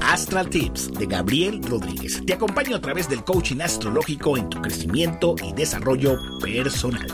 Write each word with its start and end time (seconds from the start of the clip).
Astral 0.00 0.48
Tips 0.48 0.92
de 0.92 1.06
Gabriel 1.06 1.60
Rodríguez. 1.62 2.22
Te 2.24 2.34
acompaño 2.34 2.76
a 2.76 2.80
través 2.80 3.08
del 3.08 3.24
coaching 3.24 3.60
astrológico 3.60 4.36
en 4.36 4.48
tu 4.48 4.60
crecimiento 4.60 5.34
y 5.42 5.52
desarrollo 5.52 6.16
personal. 6.40 7.06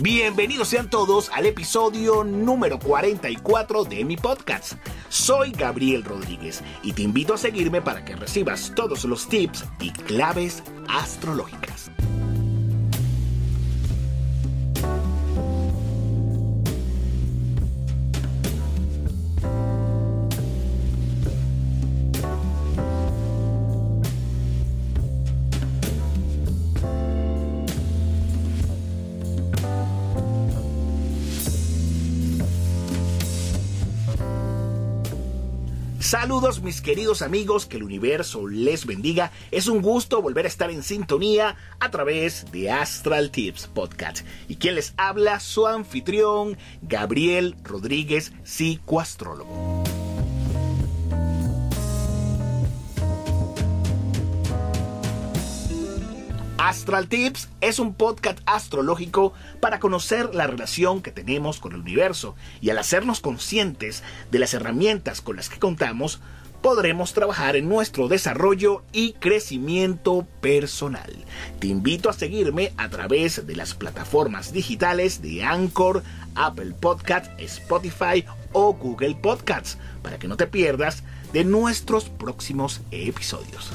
Bienvenidos 0.00 0.68
sean 0.68 0.90
todos 0.90 1.30
al 1.30 1.46
episodio 1.46 2.24
número 2.24 2.78
44 2.78 3.84
de 3.84 4.04
mi 4.04 4.16
podcast. 4.16 4.72
Soy 5.08 5.52
Gabriel 5.52 6.02
Rodríguez 6.02 6.62
y 6.82 6.92
te 6.92 7.02
invito 7.02 7.34
a 7.34 7.38
seguirme 7.38 7.82
para 7.82 8.04
que 8.04 8.16
recibas 8.16 8.72
todos 8.74 9.04
los 9.04 9.28
tips 9.28 9.64
y 9.80 9.90
claves 9.92 10.62
astrológicas. 10.88 11.91
Saludos 36.12 36.60
mis 36.60 36.82
queridos 36.82 37.22
amigos, 37.22 37.64
que 37.64 37.78
el 37.78 37.84
universo 37.84 38.46
les 38.46 38.84
bendiga. 38.84 39.32
Es 39.50 39.66
un 39.66 39.80
gusto 39.80 40.20
volver 40.20 40.44
a 40.44 40.48
estar 40.48 40.70
en 40.70 40.82
sintonía 40.82 41.56
a 41.80 41.90
través 41.90 42.52
de 42.52 42.70
Astral 42.70 43.30
Tips 43.30 43.66
Podcast. 43.68 44.18
Y 44.46 44.56
quien 44.56 44.74
les 44.74 44.92
habla, 44.98 45.40
su 45.40 45.66
anfitrión, 45.66 46.58
Gabriel 46.82 47.56
Rodríguez, 47.64 48.34
psicoastrólogo. 48.44 49.84
Astral 56.62 57.08
Tips 57.08 57.48
es 57.60 57.80
un 57.80 57.92
podcast 57.92 58.38
astrológico 58.46 59.32
para 59.58 59.80
conocer 59.80 60.32
la 60.32 60.46
relación 60.46 61.02
que 61.02 61.10
tenemos 61.10 61.58
con 61.58 61.72
el 61.72 61.80
universo 61.80 62.36
y 62.60 62.70
al 62.70 62.78
hacernos 62.78 63.18
conscientes 63.18 64.04
de 64.30 64.38
las 64.38 64.54
herramientas 64.54 65.20
con 65.22 65.34
las 65.34 65.48
que 65.48 65.58
contamos, 65.58 66.20
podremos 66.62 67.14
trabajar 67.14 67.56
en 67.56 67.68
nuestro 67.68 68.06
desarrollo 68.06 68.84
y 68.92 69.14
crecimiento 69.14 70.24
personal. 70.40 71.12
Te 71.58 71.66
invito 71.66 72.08
a 72.08 72.12
seguirme 72.12 72.72
a 72.76 72.88
través 72.88 73.44
de 73.44 73.56
las 73.56 73.74
plataformas 73.74 74.52
digitales 74.52 75.20
de 75.20 75.42
Anchor, 75.42 76.04
Apple 76.36 76.74
Podcast, 76.78 77.26
Spotify 77.40 78.24
o 78.52 78.72
Google 78.74 79.16
Podcasts 79.16 79.78
para 80.00 80.16
que 80.20 80.28
no 80.28 80.36
te 80.36 80.46
pierdas 80.46 81.02
de 81.32 81.42
nuestros 81.42 82.08
próximos 82.08 82.82
episodios. 82.92 83.72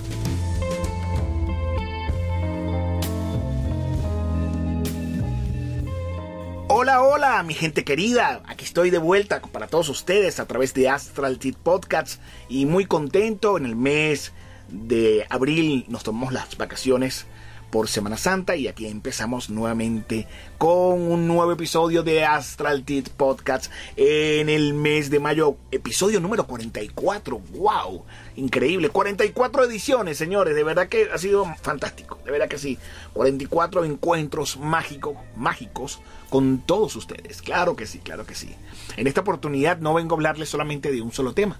Hola, 6.79 7.01
hola, 7.01 7.41
mi 7.41 7.55
gente 7.55 7.83
querida. 7.83 8.43
Aquí 8.45 8.63
estoy 8.63 8.91
de 8.91 8.99
vuelta 8.99 9.41
para 9.41 9.65
todos 9.65 9.89
ustedes 9.89 10.39
a 10.39 10.45
través 10.45 10.75
de 10.75 10.89
Astral 10.89 11.39
Tit 11.39 11.57
Podcasts 11.57 12.19
y 12.49 12.67
muy 12.67 12.85
contento. 12.85 13.57
En 13.57 13.65
el 13.65 13.75
mes 13.75 14.31
de 14.69 15.25
abril 15.31 15.85
nos 15.87 16.03
tomamos 16.03 16.33
las 16.33 16.55
vacaciones 16.55 17.25
por 17.69 17.87
Semana 17.89 18.17
Santa 18.17 18.55
y 18.55 18.67
aquí 18.67 18.87
empezamos 18.87 19.49
nuevamente 19.49 20.27
con 20.57 21.01
un 21.01 21.27
nuevo 21.27 21.51
episodio 21.51 22.03
de 22.03 22.23
Astral 22.23 22.83
Tit 22.83 23.09
Podcast 23.09 23.71
en 23.95 24.49
el 24.49 24.73
mes 24.73 25.09
de 25.09 25.19
mayo, 25.19 25.57
episodio 25.71 26.19
número 26.19 26.47
44. 26.47 27.39
¡Wow! 27.53 28.05
Increíble, 28.35 28.89
44 28.89 29.65
ediciones, 29.65 30.17
señores, 30.17 30.55
de 30.55 30.63
verdad 30.63 30.87
que 30.87 31.09
ha 31.11 31.17
sido 31.17 31.45
fantástico, 31.61 32.19
de 32.23 32.31
verdad 32.31 32.47
que 32.47 32.57
sí. 32.57 32.77
44 33.13 33.83
encuentros 33.83 34.57
mágicos, 34.57 35.17
mágicos 35.35 35.99
con 36.29 36.59
todos 36.59 36.95
ustedes. 36.95 37.41
Claro 37.41 37.75
que 37.75 37.85
sí, 37.85 37.99
claro 37.99 38.25
que 38.25 38.35
sí. 38.35 38.55
En 38.95 39.07
esta 39.07 39.21
oportunidad 39.21 39.79
no 39.79 39.93
vengo 39.93 40.15
a 40.15 40.17
hablarles 40.17 40.49
solamente 40.49 40.91
de 40.91 41.01
un 41.01 41.11
solo 41.11 41.33
tema, 41.33 41.59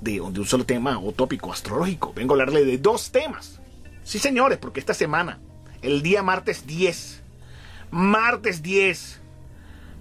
de, 0.00 0.12
de 0.12 0.20
un 0.20 0.46
solo 0.46 0.64
tema 0.64 0.98
o 0.98 1.12
tópico 1.12 1.52
astrológico, 1.52 2.12
vengo 2.14 2.34
a 2.34 2.36
hablarle 2.36 2.64
de 2.64 2.78
dos 2.78 3.10
temas 3.10 3.60
Sí, 4.04 4.18
señores, 4.18 4.58
porque 4.58 4.80
esta 4.80 4.94
semana, 4.94 5.38
el 5.82 6.02
día 6.02 6.22
martes 6.22 6.66
10, 6.66 7.22
martes 7.90 8.62
10, 8.62 9.20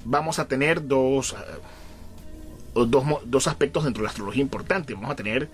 vamos 0.04 0.40
a 0.40 0.48
tener 0.50 0.86
dos, 0.86 1.36
uh, 2.76 2.86
dos, 2.86 3.06
dos, 3.26 3.48
aspectos 3.48 3.86
dentro 3.86 4.02
de 4.02 4.06
la 4.06 4.10
astrología 4.10 4.42
importantes. 4.42 4.94
Vamos 4.94 5.12
a 5.12 5.16
tener 5.16 5.50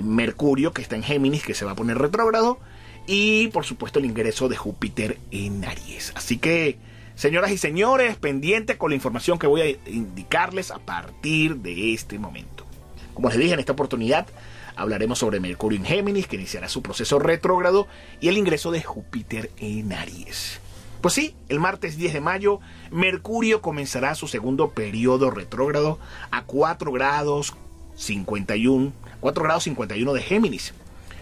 Mercurio, 0.00 0.72
que 0.72 0.80
está 0.80 0.94
en 0.94 1.02
Géminis, 1.02 1.42
que 1.42 1.54
se 1.54 1.64
va 1.64 1.72
a 1.72 1.74
poner 1.74 1.98
retrógrado, 1.98 2.60
y 3.08 3.48
por 3.48 3.64
supuesto 3.64 3.98
el 3.98 4.04
ingreso 4.04 4.48
de 4.48 4.56
Júpiter 4.56 5.18
en 5.32 5.64
Aries. 5.64 6.12
Así 6.14 6.38
que, 6.38 6.78
señoras 7.16 7.50
y 7.50 7.58
señores, 7.58 8.16
pendiente 8.16 8.78
con 8.78 8.90
la 8.90 8.96
información 8.96 9.40
que 9.40 9.48
voy 9.48 9.60
a 9.60 9.90
indicarles 9.90 10.70
a 10.70 10.78
partir 10.78 11.56
de 11.56 11.94
este 11.94 12.20
momento. 12.20 12.64
Como 13.12 13.28
les 13.28 13.38
dije 13.38 13.54
en 13.54 13.60
esta 13.60 13.72
oportunidad, 13.72 14.28
Hablaremos 14.78 15.18
sobre 15.18 15.40
Mercurio 15.40 15.76
en 15.76 15.84
Géminis, 15.84 16.28
que 16.28 16.36
iniciará 16.36 16.68
su 16.68 16.82
proceso 16.82 17.18
retrógrado, 17.18 17.88
y 18.20 18.28
el 18.28 18.38
ingreso 18.38 18.70
de 18.70 18.80
Júpiter 18.80 19.50
en 19.58 19.92
Aries. 19.92 20.60
Pues 21.00 21.14
sí, 21.14 21.34
el 21.48 21.58
martes 21.58 21.96
10 21.96 22.12
de 22.12 22.20
mayo, 22.20 22.60
Mercurio 22.92 23.60
comenzará 23.60 24.14
su 24.14 24.28
segundo 24.28 24.70
periodo 24.70 25.32
retrógrado 25.32 25.98
a 26.30 26.44
4 26.44 26.92
grados 26.92 27.54
51, 27.96 28.92
4 29.18 29.42
grados 29.42 29.64
51 29.64 30.12
de 30.12 30.22
Géminis, 30.22 30.74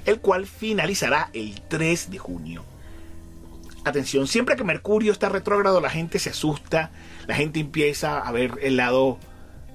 el 0.04 0.20
cual 0.20 0.46
finalizará 0.46 1.30
el 1.32 1.58
3 1.62 2.10
de 2.10 2.18
junio. 2.18 2.62
Atención, 3.84 4.26
siempre 4.26 4.56
que 4.56 4.64
Mercurio 4.64 5.12
está 5.12 5.30
retrógrado 5.30 5.80
la 5.80 5.88
gente 5.90 6.18
se 6.18 6.28
asusta, 6.30 6.90
la 7.26 7.36
gente 7.36 7.60
empieza 7.60 8.18
a 8.18 8.32
ver 8.32 8.58
el 8.60 8.76
lado 8.76 9.18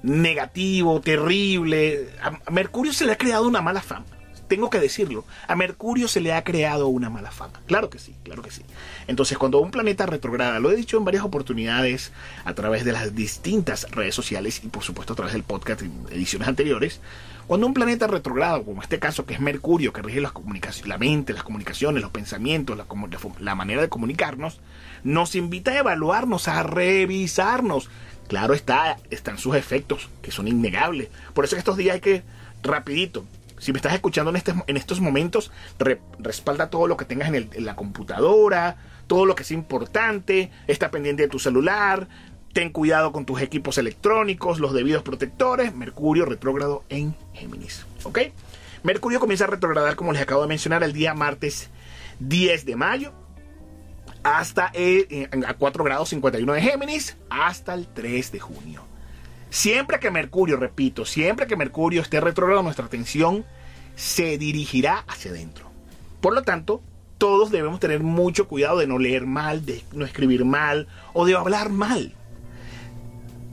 negativo, 0.02 1.00
terrible. 1.00 2.08
A 2.22 2.50
Mercurio 2.50 2.92
se 2.92 3.06
le 3.06 3.12
ha 3.12 3.18
creado 3.18 3.46
una 3.46 3.62
mala 3.62 3.82
fama. 3.82 4.06
Tengo 4.48 4.68
que 4.68 4.80
decirlo. 4.80 5.24
A 5.48 5.56
Mercurio 5.56 6.08
se 6.08 6.20
le 6.20 6.34
ha 6.34 6.44
creado 6.44 6.88
una 6.88 7.08
mala 7.08 7.30
fama. 7.30 7.62
Claro 7.66 7.88
que 7.88 7.98
sí, 7.98 8.14
claro 8.22 8.42
que 8.42 8.50
sí. 8.50 8.62
Entonces, 9.06 9.38
cuando 9.38 9.58
un 9.60 9.70
planeta 9.70 10.04
retrograda, 10.04 10.60
lo 10.60 10.70
he 10.70 10.76
dicho 10.76 10.98
en 10.98 11.06
varias 11.06 11.24
oportunidades 11.24 12.12
a 12.44 12.52
través 12.52 12.84
de 12.84 12.92
las 12.92 13.14
distintas 13.14 13.90
redes 13.92 14.14
sociales 14.14 14.60
y 14.62 14.68
por 14.68 14.82
supuesto 14.82 15.14
a 15.14 15.16
través 15.16 15.32
del 15.32 15.42
podcast 15.42 15.80
en 15.80 15.92
ediciones 16.10 16.48
anteriores, 16.48 17.00
cuando 17.46 17.66
un 17.66 17.74
planeta 17.74 18.06
retrogrado, 18.06 18.62
como 18.64 18.82
este 18.82 18.98
caso 18.98 19.24
que 19.24 19.34
es 19.34 19.40
Mercurio, 19.40 19.92
que 19.92 20.02
rige 20.02 20.20
las 20.20 20.32
comunicaciones, 20.32 20.88
la 20.88 20.98
mente, 20.98 21.32
las 21.32 21.42
comunicaciones, 21.42 22.02
los 22.02 22.12
pensamientos, 22.12 22.76
la, 22.76 22.86
la 23.40 23.54
manera 23.54 23.80
de 23.80 23.88
comunicarnos, 23.88 24.60
nos 25.02 25.34
invita 25.34 25.72
a 25.72 25.78
evaluarnos, 25.78 26.46
a 26.48 26.62
revisarnos 26.62 27.88
Claro 28.32 28.54
está, 28.54 28.96
están 29.10 29.36
sus 29.36 29.56
efectos, 29.56 30.08
que 30.22 30.30
son 30.30 30.48
innegables. 30.48 31.10
Por 31.34 31.44
eso 31.44 31.54
en 31.54 31.58
estos 31.58 31.76
días 31.76 31.96
hay 31.96 32.00
que, 32.00 32.22
rapidito, 32.62 33.26
si 33.58 33.72
me 33.72 33.76
estás 33.76 33.92
escuchando 33.92 34.32
en, 34.34 34.42
en 34.66 34.76
estos 34.78 35.02
momentos, 35.02 35.52
respalda 36.18 36.70
todo 36.70 36.86
lo 36.86 36.96
que 36.96 37.04
tengas 37.04 37.28
en, 37.28 37.50
en, 37.52 37.66
la 37.66 37.76
computadora, 37.76 38.78
todo 39.06 39.26
lo 39.26 39.34
que 39.34 39.42
es 39.42 39.50
importante, 39.50 40.50
está 40.66 40.90
pendiente 40.90 41.24
de 41.24 41.28
tu 41.28 41.38
celular, 41.38 42.08
ten 42.54 42.70
cuidado 42.70 43.12
con 43.12 43.26
tus 43.26 43.42
equipos 43.42 43.76
electrónicos, 43.76 44.60
los 44.60 44.72
debidos 44.72 45.02
protectores, 45.02 45.74
Mercurio 45.74 46.24
retrógrado 46.24 46.84
en 46.88 47.14
Géminis. 47.34 47.84
¿Ok? 48.04 48.18
Mercurio 48.82 49.20
comienza 49.20 49.44
a 49.44 49.48
retrogradar, 49.48 49.94
como 49.94 50.14
les 50.14 50.22
acabo 50.22 50.40
de 50.40 50.48
mencionar, 50.48 50.82
el 50.82 50.94
día 50.94 51.12
martes 51.12 51.68
10 52.20 52.64
de 52.64 52.76
mayo 52.76 53.12
hasta 54.22 54.70
eh, 54.74 55.28
a 55.46 55.54
4 55.54 55.84
grados 55.84 56.08
51 56.10 56.52
de 56.52 56.62
Géminis 56.62 57.16
hasta 57.30 57.74
el 57.74 57.86
3 57.88 58.32
de 58.32 58.40
junio. 58.40 58.84
Siempre 59.50 60.00
que 60.00 60.10
Mercurio, 60.10 60.56
repito, 60.56 61.04
siempre 61.04 61.46
que 61.46 61.56
Mercurio 61.56 62.00
esté 62.00 62.20
retrogrado, 62.20 62.62
nuestra 62.62 62.86
atención 62.86 63.44
se 63.96 64.38
dirigirá 64.38 65.04
hacia 65.08 65.30
adentro. 65.30 65.70
Por 66.20 66.34
lo 66.34 66.42
tanto, 66.42 66.82
todos 67.18 67.50
debemos 67.50 67.78
tener 67.78 68.02
mucho 68.02 68.48
cuidado 68.48 68.78
de 68.78 68.86
no 68.86 68.98
leer 68.98 69.26
mal, 69.26 69.66
de 69.66 69.84
no 69.92 70.04
escribir 70.04 70.44
mal 70.44 70.88
o 71.12 71.26
de 71.26 71.36
hablar 71.36 71.68
mal. 71.68 72.14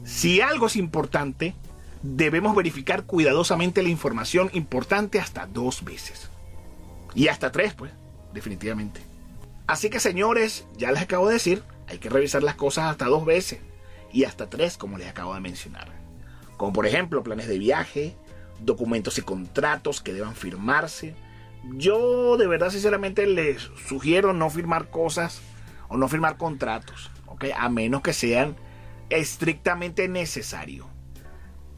Si 0.06 0.42
algo 0.42 0.68
es 0.68 0.76
importante, 0.76 1.54
debemos 2.02 2.56
verificar 2.56 3.04
cuidadosamente 3.04 3.84
la 3.84 3.90
información 3.90 4.50
importante 4.54 5.20
hasta 5.20 5.46
dos 5.46 5.84
veces. 5.84 6.30
Y 7.14 7.28
hasta 7.28 7.52
tres, 7.52 7.74
pues, 7.74 7.92
definitivamente. 8.34 9.09
Así 9.70 9.92
que 9.92 10.00
señores, 10.00 10.66
ya 10.78 10.92
les 10.92 11.04
acabo 11.04 11.28
de 11.28 11.34
decir, 11.34 11.62
hay 11.88 12.00
que 12.00 12.10
revisar 12.10 12.42
las 12.42 12.56
cosas 12.56 12.86
hasta 12.86 13.06
dos 13.06 13.24
veces 13.24 13.60
y 14.12 14.24
hasta 14.24 14.50
tres, 14.50 14.78
como 14.78 14.98
les 14.98 15.08
acabo 15.08 15.36
de 15.36 15.42
mencionar. 15.42 15.90
Como 16.58 16.74
por 16.74 16.88
ejemplo 16.88 17.22
planes 17.22 17.48
de 17.48 17.60
viaje, 17.60 18.16
documentos 18.62 19.20
y 19.20 19.22
contratos 19.22 20.02
que 20.02 20.12
deban 20.12 20.34
firmarse. 20.34 21.14
Yo 21.76 22.36
de 22.38 22.48
verdad 22.48 22.72
sinceramente 22.72 23.28
les 23.28 23.70
sugiero 23.88 24.34
no 24.34 24.50
firmar 24.50 24.90
cosas 24.90 25.40
o 25.88 25.98
no 25.98 26.08
firmar 26.08 26.38
contratos. 26.38 27.12
A 27.56 27.70
menos 27.70 28.02
que 28.02 28.14
sean 28.14 28.56
estrictamente 29.12 30.08
necesario. 30.08 30.90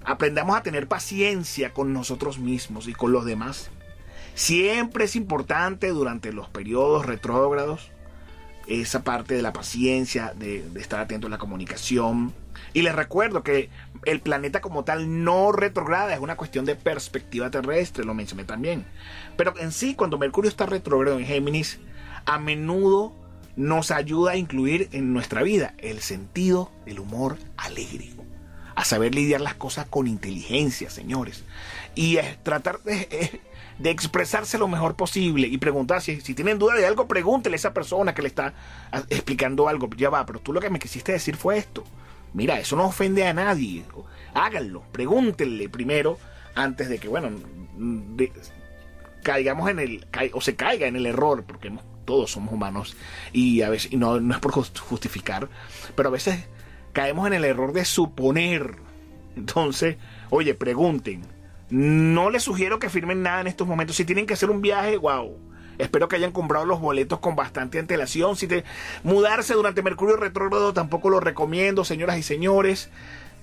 aprendamos 0.06 0.56
a 0.56 0.64
tener 0.64 0.88
paciencia 0.88 1.74
con 1.74 1.92
nosotros 1.92 2.40
mismos 2.40 2.88
y 2.88 2.94
con 2.94 3.12
los 3.12 3.26
demás. 3.26 3.70
Siempre 4.36 5.06
es 5.06 5.16
importante 5.16 5.89
durante 5.89 6.33
los 6.33 6.50
periodos 6.50 7.06
retrógrados 7.06 7.92
esa 8.68 9.04
parte 9.04 9.33
de 9.33 9.42
la 9.42 9.54
paciencia, 9.54 10.33
de, 10.36 10.63
estar 10.75 11.00
atento 11.00 11.28
a 11.28 11.30
la 11.30 11.38
comunicación. 11.38 12.33
Y 12.74 12.83
les 12.83 12.95
recuerdo 12.95 13.44
que 13.44 13.69
el 14.06 14.22
planeta 14.22 14.62
como 14.62 14.83
tal 14.83 15.24
no 15.24 15.51
retrograda, 15.51 16.13
es 16.13 16.19
una 16.19 16.38
cuestión 16.38 16.66
de 16.66 16.75
perspectiva 16.75 17.50
terrestre, 17.50 18.06
lo 18.06 18.13
mencioné 18.13 18.44
también. 18.44 18.86
Pero 19.36 19.54
en 19.60 19.72
sí, 19.72 19.95
cuando 19.95 20.18
Mercurio 20.18 20.50
está 20.50 20.66
retrógrado 20.66 21.19
en 21.19 21.25
Géminis, 21.25 21.80
a 22.25 22.39
menudo 22.39 23.13
nos 23.56 23.92
ayuda 23.92 24.31
a 24.31 24.38
incluir 24.38 24.88
en 24.94 25.12
nuestra 25.12 25.44
vida 25.44 25.74
el 25.80 26.00
sentido 26.00 26.72
del 26.86 27.00
humor 27.00 27.38
alegre. 27.57 28.12
A 28.75 28.86
saber 28.86 29.13
lidiar 29.13 29.42
las 29.42 29.56
cosas 29.56 29.86
con 29.88 30.07
inteligencia, 30.07 30.89
señores. 30.89 31.44
Y 31.94 32.18
tratar 32.44 32.81
de 32.83 33.42
de 33.81 33.89
expresarse 33.89 34.57
lo 34.57 34.68
mejor 34.68 34.95
posible 34.95 35.48
y 35.48 35.57
preguntar 35.57 36.01
si, 36.01 36.22
si 36.22 36.33
tienen 36.33 36.60
duda 36.60 36.75
de 36.75 36.86
algo, 36.86 37.07
pregúntele 37.07 37.56
a 37.56 37.57
esa 37.57 37.74
persona 37.74 38.13
que 38.13 38.22
le 38.22 38.28
está 38.28 38.54
explicando 39.10 39.68
algo. 39.68 39.89
Ya 39.98 40.10
va, 40.10 40.25
pero 40.25 40.39
tú 40.39 40.54
lo 40.54 40.60
que 40.60 40.69
me 40.69 40.80
quisiste 40.80 41.12
decir 41.12 41.36
fue 41.36 41.57
esto. 41.57 41.83
Mira, 42.33 42.60
eso 42.60 42.75
no 42.75 42.86
ofende 42.86 43.25
a 43.25 43.33
nadie. 43.33 43.83
Háganlo, 44.33 44.83
pregúntenle 44.92 45.68
primero 45.68 46.18
antes 46.56 46.89
de 46.89 47.00
que, 47.00 47.07
bueno, 47.07 47.30
caigamos 49.24 49.69
en 49.69 49.80
el, 49.80 50.06
o 50.33 50.42
se 50.42 50.56
caiga 50.56 50.88
en 50.88 50.95
el 50.95 51.06
error, 51.06 51.44
porque 51.44 51.72
todos 52.06 52.31
somos 52.31 52.54
humanos 52.54 52.95
y 53.33 53.62
a 53.62 53.69
veces, 53.69 53.94
no, 53.94 54.19
no 54.19 54.33
es 54.33 54.39
por 54.39 54.51
justificar, 54.51 55.50
pero 55.95 56.10
a 56.10 56.12
veces 56.12 56.45
caemos 56.94 57.28
en 57.28 57.33
el 57.33 57.45
error 57.45 57.74
de 57.74 57.86
suponer. 57.86 58.75
Entonces, 59.36 59.98
oye, 60.30 60.54
pregunten, 60.54 61.24
no 61.71 62.29
les 62.29 62.44
sugiero 62.44 62.79
que 62.79 62.89
firmen 62.89 63.23
nada 63.23 63.41
en 63.41 63.47
estos 63.47 63.68
momentos. 63.68 63.95
Si 63.95 64.06
tienen 64.06 64.27
que 64.27 64.33
hacer 64.33 64.50
un 64.50 64.62
viaje, 64.62 64.97
wow. 64.97 65.35
Espero 65.77 66.07
que 66.07 66.18
hayan 66.18 66.31
comprado 66.31 66.65
los 66.65 66.79
boletos 66.79 67.19
con 67.19 67.35
bastante 67.35 67.79
antelación. 67.79 68.35
Si 68.35 68.45
te 68.45 68.63
mudarse 69.03 69.53
durante 69.53 69.81
Mercurio 69.81 70.18
retrógrado 70.18 70.73
tampoco 70.73 71.09
lo 71.09 71.19
recomiendo, 71.19 71.85
señoras 71.85 72.19
y 72.19 72.23
señores. 72.23 72.89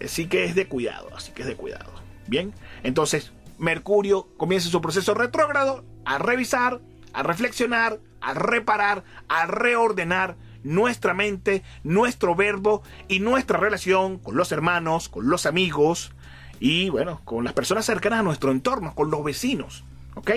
Así 0.04 0.26
que 0.26 0.44
es 0.44 0.54
de 0.54 0.68
cuidado, 0.68 1.08
así 1.16 1.32
que 1.32 1.42
es 1.42 1.48
de 1.48 1.56
cuidado. 1.56 1.90
Bien, 2.28 2.52
entonces 2.84 3.32
Mercurio 3.58 4.28
comienza 4.36 4.68
su 4.68 4.80
proceso 4.80 5.14
retrógrado 5.14 5.84
a 6.04 6.18
revisar, 6.18 6.80
a 7.12 7.22
reflexionar, 7.22 7.98
a 8.20 8.34
reparar, 8.34 9.02
a 9.28 9.46
reordenar 9.46 10.36
nuestra 10.62 11.14
mente, 11.14 11.62
nuestro 11.82 12.34
verbo 12.34 12.82
y 13.08 13.20
nuestra 13.20 13.58
relación 13.58 14.18
con 14.18 14.36
los 14.36 14.52
hermanos, 14.52 15.08
con 15.08 15.28
los 15.28 15.46
amigos, 15.46 16.12
y 16.60 16.88
bueno, 16.90 17.20
con 17.24 17.44
las 17.44 17.52
personas 17.52 17.86
cercanas 17.86 18.20
a 18.20 18.22
nuestro 18.22 18.50
entorno, 18.50 18.94
con 18.94 19.10
los 19.10 19.22
vecinos, 19.22 19.84
¿ok? 20.14 20.30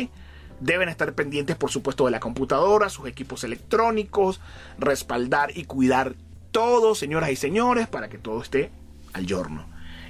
Deben 0.59 0.89
estar 0.89 1.13
pendientes, 1.13 1.55
por 1.55 1.71
supuesto, 1.71 2.05
de 2.05 2.11
la 2.11 2.19
computadora, 2.19 2.89
sus 2.89 3.07
equipos 3.07 3.43
electrónicos, 3.43 4.39
respaldar 4.77 5.57
y 5.57 5.65
cuidar 5.65 6.13
todo, 6.51 6.93
señoras 6.93 7.31
y 7.31 7.35
señores, 7.35 7.87
para 7.87 8.09
que 8.09 8.19
todo 8.19 8.41
esté 8.41 8.71
al 9.13 9.25
giorno. 9.25 9.65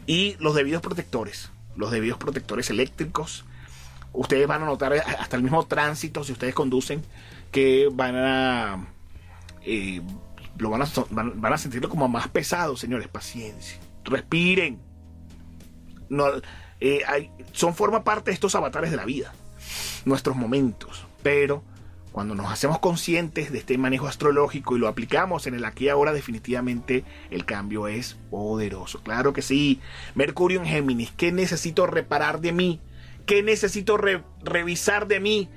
Y 0.07 0.35
los 0.39 0.53
debidos 0.55 0.81
protectores, 0.81 1.51
los 1.77 1.91
debidos 1.91 2.17
protectores 2.17 2.69
eléctricos. 2.69 3.45
Ustedes 4.11 4.45
van 4.45 4.63
a 4.63 4.65
notar 4.65 4.93
hasta 4.93 5.37
el 5.37 5.43
mismo 5.43 5.65
tránsito, 5.67 6.25
si 6.25 6.33
ustedes 6.33 6.53
conducen, 6.53 7.01
que 7.51 7.89
van 7.91 8.15
a... 8.17 8.87
Eh, 9.63 10.01
lo 10.57 10.69
van 10.69 10.81
a, 10.81 10.87
van 11.09 11.53
a 11.53 11.57
sentirlo 11.57 11.87
como 11.87 12.09
más 12.09 12.27
pesado, 12.27 12.75
señores. 12.75 13.07
Paciencia. 13.07 13.79
Respiren 14.03 14.79
no, 16.11 16.25
eh, 16.81 17.29
son 17.53 17.73
forma 17.73 18.03
parte 18.03 18.31
de 18.31 18.35
estos 18.35 18.53
avatares 18.53 18.91
de 18.91 18.97
la 18.97 19.05
vida, 19.05 19.33
nuestros 20.05 20.35
momentos. 20.35 21.05
Pero 21.23 21.63
cuando 22.11 22.35
nos 22.35 22.51
hacemos 22.51 22.79
conscientes 22.79 23.51
de 23.51 23.59
este 23.59 23.77
manejo 23.77 24.07
astrológico 24.07 24.75
y 24.75 24.79
lo 24.79 24.89
aplicamos 24.89 25.47
en 25.47 25.53
el 25.53 25.63
aquí 25.63 25.85
y 25.85 25.89
ahora, 25.89 26.11
definitivamente 26.11 27.05
el 27.29 27.45
cambio 27.45 27.87
es 27.87 28.17
poderoso. 28.29 29.01
Claro 29.01 29.31
que 29.31 29.41
sí. 29.41 29.79
Mercurio 30.13 30.59
en 30.59 30.67
Géminis, 30.67 31.11
¿qué 31.15 31.31
necesito 31.31 31.87
reparar 31.87 32.41
de 32.41 32.51
mí? 32.51 32.81
¿Qué 33.25 33.41
necesito 33.41 33.97
revisar 33.97 35.07
de 35.07 35.21
mí? 35.21 35.49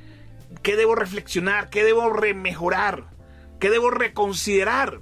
¿Qué 0.63 0.77
debo 0.77 0.95
reflexionar? 0.95 1.69
¿Qué 1.69 1.83
debo 1.83 2.13
remejorar? 2.13 3.11
¿Qué 3.59 3.71
debo 3.71 3.91
reconsiderar? 3.91 5.01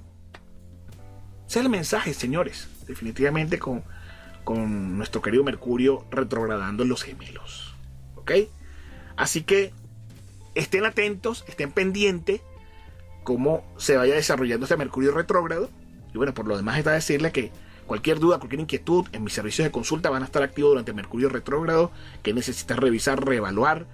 Ese 1.47 1.59
es 1.59 1.65
el 1.65 1.69
mensaje, 1.69 2.15
señores. 2.15 2.67
Definitivamente 2.87 3.59
con 3.59 3.83
con 4.43 4.97
nuestro 4.97 5.21
querido 5.21 5.43
Mercurio 5.43 6.05
retrogradando 6.11 6.83
en 6.83 6.89
los 6.89 7.03
gemelos. 7.03 7.75
¿Ok? 8.15 8.31
Así 9.15 9.43
que 9.43 9.73
estén 10.55 10.85
atentos, 10.85 11.45
estén 11.47 11.71
pendientes 11.71 12.41
cómo 13.23 13.63
se 13.77 13.97
vaya 13.97 14.15
desarrollando 14.15 14.65
este 14.65 14.77
Mercurio 14.77 15.11
retrógrado. 15.11 15.69
Y 16.13 16.17
bueno, 16.17 16.33
por 16.33 16.47
lo 16.47 16.57
demás 16.57 16.77
está 16.77 16.91
decirle 16.91 17.31
que 17.31 17.51
cualquier 17.87 18.19
duda, 18.19 18.37
cualquier 18.37 18.61
inquietud 18.61 19.07
en 19.11 19.23
mis 19.23 19.33
servicios 19.33 19.65
de 19.65 19.71
consulta 19.71 20.09
van 20.09 20.21
a 20.21 20.25
estar 20.25 20.43
activos 20.43 20.71
durante 20.71 20.93
Mercurio 20.93 21.29
retrógrado, 21.29 21.91
que 22.21 22.33
necesitas 22.33 22.77
revisar, 22.77 23.25
reevaluar 23.25 23.85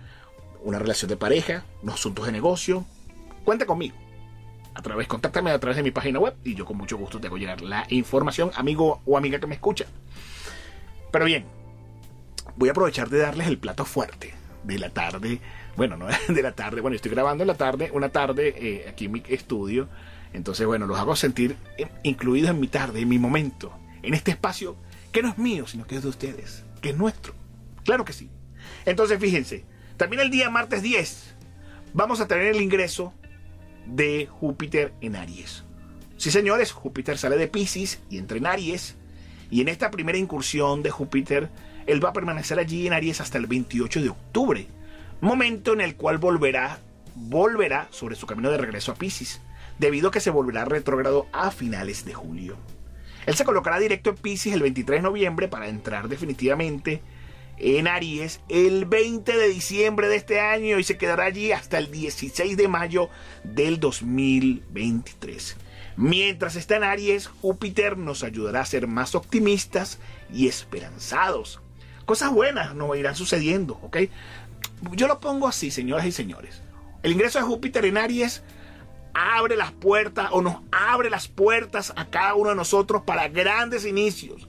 una 0.63 0.79
relación 0.79 1.09
de 1.09 1.17
pareja, 1.17 1.63
unos 1.81 1.95
asuntos 1.95 2.25
de 2.25 2.31
negocio. 2.31 2.85
Cuenta 3.45 3.65
conmigo. 3.65 3.95
A 4.73 4.81
través, 4.81 5.07
contáctame 5.07 5.51
a 5.51 5.59
través 5.59 5.77
de 5.77 5.83
mi 5.83 5.91
página 5.91 6.19
web 6.19 6.35
y 6.43 6.55
yo 6.55 6.65
con 6.65 6.77
mucho 6.77 6.97
gusto 6.97 7.19
te 7.19 7.27
hago 7.27 7.37
llegar 7.37 7.61
la 7.61 7.85
información, 7.89 8.51
amigo 8.55 9.01
o 9.05 9.17
amiga 9.17 9.39
que 9.39 9.47
me 9.47 9.55
escucha. 9.55 9.85
Pero 11.11 11.25
bien, 11.25 11.45
voy 12.55 12.69
a 12.69 12.71
aprovechar 12.71 13.09
de 13.09 13.19
darles 13.19 13.47
el 13.47 13.57
plato 13.57 13.85
fuerte 13.85 14.33
de 14.63 14.79
la 14.79 14.89
tarde. 14.89 15.39
Bueno, 15.75 15.97
no 15.97 16.07
de 16.27 16.41
la 16.41 16.53
tarde, 16.53 16.81
bueno, 16.81 16.95
estoy 16.95 17.11
grabando 17.11 17.43
en 17.43 17.47
la 17.47 17.55
tarde, 17.55 17.89
una 17.93 18.09
tarde 18.09 18.53
eh, 18.57 18.85
aquí 18.89 19.05
en 19.05 19.11
mi 19.13 19.23
estudio. 19.27 19.87
Entonces, 20.33 20.67
bueno, 20.67 20.85
los 20.85 20.99
hago 20.99 21.15
sentir 21.15 21.55
incluidos 22.03 22.51
en 22.51 22.59
mi 22.59 22.67
tarde, 22.67 23.01
en 23.01 23.09
mi 23.09 23.17
momento, 23.17 23.73
en 24.03 24.13
este 24.13 24.31
espacio 24.31 24.75
que 25.11 25.23
no 25.23 25.29
es 25.29 25.37
mío, 25.37 25.65
sino 25.65 25.87
que 25.87 25.95
es 25.95 26.03
de 26.03 26.09
ustedes, 26.09 26.63
que 26.81 26.89
es 26.89 26.97
nuestro. 26.97 27.33
Claro 27.83 28.05
que 28.05 28.13
sí. 28.13 28.29
Entonces, 28.85 29.19
fíjense, 29.19 29.65
también 29.97 30.21
el 30.21 30.29
día 30.29 30.49
martes 30.49 30.83
10 30.83 31.35
vamos 31.93 32.21
a 32.21 32.27
tener 32.27 32.47
el 32.47 32.61
ingreso 32.61 33.13
de 33.87 34.27
Júpiter 34.29 34.93
en 35.01 35.15
Aries. 35.15 35.63
Sí, 36.17 36.31
señores, 36.31 36.71
Júpiter 36.71 37.17
sale 37.17 37.37
de 37.37 37.47
Pisces 37.47 38.01
y 38.09 38.17
entra 38.17 38.37
en 38.37 38.45
Aries. 38.45 38.95
Y 39.49 39.61
en 39.61 39.67
esta 39.67 39.91
primera 39.91 40.17
incursión 40.17 40.83
de 40.83 40.91
Júpiter, 40.91 41.49
él 41.87 42.03
va 42.03 42.09
a 42.09 42.13
permanecer 42.13 42.59
allí 42.59 42.85
en 42.85 42.93
Aries 42.93 43.21
hasta 43.21 43.37
el 43.37 43.47
28 43.47 44.01
de 44.01 44.09
octubre, 44.09 44.67
momento 45.21 45.73
en 45.73 45.81
el 45.81 45.95
cual 45.95 46.17
volverá, 46.17 46.79
volverá 47.15 47.87
sobre 47.91 48.15
su 48.15 48.27
camino 48.27 48.51
de 48.51 48.57
regreso 48.57 48.91
a 48.91 48.95
Pisces, 48.95 49.41
debido 49.79 50.09
a 50.09 50.11
que 50.11 50.19
se 50.19 50.29
volverá 50.29 50.65
retrógrado 50.65 51.27
a 51.31 51.51
finales 51.51 52.05
de 52.05 52.13
julio. 52.13 52.57
Él 53.25 53.35
se 53.35 53.45
colocará 53.45 53.79
directo 53.79 54.11
en 54.11 54.17
Pisces 54.17 54.53
el 54.53 54.61
23 54.61 54.99
de 54.99 55.03
noviembre 55.03 55.47
para 55.47 55.67
entrar 55.67 56.07
definitivamente 56.09 57.01
en 57.57 57.87
Aries 57.87 58.39
el 58.47 58.85
20 58.85 59.37
de 59.37 59.47
diciembre 59.49 60.07
de 60.07 60.15
este 60.15 60.39
año 60.39 60.79
y 60.79 60.83
se 60.83 60.97
quedará 60.97 61.25
allí 61.25 61.51
hasta 61.51 61.77
el 61.77 61.91
16 61.91 62.55
de 62.55 62.67
mayo 62.67 63.09
del 63.43 63.79
2023. 63.79 65.57
Mientras 65.97 66.55
está 66.55 66.77
en 66.77 66.83
Aries, 66.83 67.27
Júpiter 67.27 67.97
nos 67.97 68.23
ayudará 68.23 68.61
a 68.61 68.65
ser 68.65 68.87
más 68.87 69.15
optimistas 69.15 69.99
y 70.33 70.47
esperanzados. 70.47 71.59
Cosas 72.05 72.31
buenas 72.31 72.75
nos 72.75 72.97
irán 72.97 73.15
sucediendo, 73.15 73.79
¿ok? 73.83 73.97
Yo 74.93 75.07
lo 75.07 75.19
pongo 75.19 75.47
así, 75.47 75.71
señoras 75.71 76.05
y 76.05 76.11
señores. 76.11 76.61
El 77.03 77.11
ingreso 77.11 77.39
de 77.39 77.45
Júpiter 77.45 77.85
en 77.85 77.97
Aries 77.97 78.43
abre 79.13 79.55
las 79.57 79.71
puertas 79.71 80.29
o 80.31 80.41
nos 80.41 80.57
abre 80.71 81.09
las 81.09 81.27
puertas 81.27 81.93
a 81.95 82.05
cada 82.05 82.35
uno 82.35 82.49
de 82.49 82.55
nosotros 82.55 83.03
para 83.03 83.27
grandes 83.27 83.85
inicios, 83.85 84.47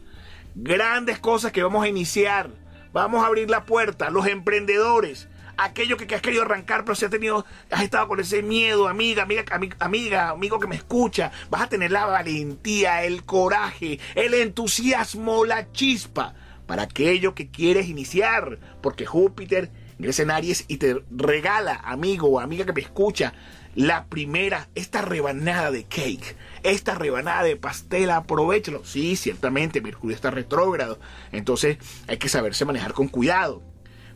grandes 0.55 1.19
cosas 1.19 1.53
que 1.53 1.63
vamos 1.63 1.85
a 1.85 1.89
iniciar. 1.89 2.51
Vamos 2.93 3.23
a 3.23 3.27
abrir 3.27 3.49
la 3.51 3.67
puerta, 3.67 4.11
los 4.11 4.27
emprendedores, 4.27 5.29
aquello 5.65 5.97
que, 5.97 6.15
has 6.15 6.23
querido 6.23 6.43
arrancar, 6.43 6.85
pero 6.85 6.95
si 6.95 7.05
has 7.05 7.11
tenido, 7.11 7.45
has 7.71 7.83
estado 7.83 8.09
con 8.09 8.21
ese 8.21 8.43
miedo, 8.43 8.89
amiga, 8.89 9.23
amiga, 9.23 9.45
amiga, 9.79 10.31
amigo 10.31 10.61
que 10.61 10.67
me 10.67 10.77
escucha, 10.77 11.33
vas 11.51 11.63
a 11.63 11.69
tener 11.69 11.91
la 11.91 12.07
valentía, 12.07 13.05
el 13.05 13.25
coraje, 13.25 13.99
el 14.15 14.35
entusiasmo, 14.35 15.45
la 15.45 15.73
chispa 15.73 16.35
para 16.67 16.83
aquello 16.83 17.35
que 17.35 17.51
quieres 17.51 17.89
iniciar, 17.89 18.59
porque 18.81 19.05
Júpiter 19.05 19.71
ingresa 19.99 20.23
en 20.23 20.31
Aries 20.31 20.65
y 20.69 20.77
te 20.77 21.03
regala, 21.11 21.81
amigo 21.85 22.29
o 22.29 22.41
amiga 22.41 22.65
que 22.65 22.73
me 22.73 22.81
escucha, 22.81 23.35
la 23.75 24.07
primera, 24.07 24.69
esta 24.75 25.03
rebanada 25.03 25.71
de 25.71 25.85
cake, 25.85 26.37
esta 26.63 26.95
rebanada 26.95 27.43
de 27.43 27.57
pastel, 27.57 28.11
aprovechalo. 28.11 28.85
Sí, 28.85 29.17
ciertamente, 29.17 29.81
Mercurio 29.81 30.15
está 30.15 30.31
retrógrado, 30.31 30.99
entonces 31.33 31.79
hay 32.09 32.19
que 32.19 32.29
saberse 32.29 32.65
manejar 32.65 32.93
con 32.93 33.09
cuidado. 33.09 33.63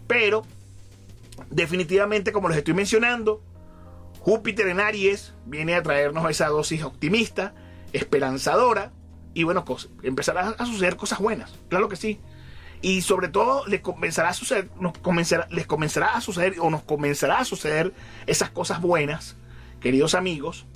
Pero 0.07 0.47
definitivamente, 1.51 2.33
como 2.33 2.49
les 2.49 2.59
estoy 2.59 2.75
mencionando, 2.75 3.43
Júpiter 4.21 4.69
en 4.69 4.81
Aries 4.81 5.35
viene 5.45 5.75
a 5.75 5.83
traernos 5.83 6.29
esa 6.31 6.49
dosis 6.49 6.83
optimista, 6.83 7.55
esperanzadora, 7.93 8.93
y 9.35 9.43
bueno, 9.43 9.65
empezará 10.03 10.51
a 10.51 10.67
suceder 10.67 10.97
cosas 10.97 11.19
buenas, 11.19 11.59
claro 11.69 11.89
que 11.89 11.97
sí. 11.97 12.21
Y 12.81 13.03
sobre 13.03 13.29
todo 13.29 13.67
les 13.67 13.81
comenzará 13.81 14.29
a 14.29 14.35
suceder, 14.35 14.71
les 15.51 15.67
comenzará 15.67 16.15
a 16.15 16.21
suceder 16.21 16.57
o 16.61 16.71
nos 16.71 16.83
comenzará 16.83 17.39
a 17.39 17.45
suceder 17.45 17.93
esas 18.27 18.51
cosas 18.51 18.81
buenas, 18.81 19.37
queridos 19.81 20.15
amigos, 20.15 20.67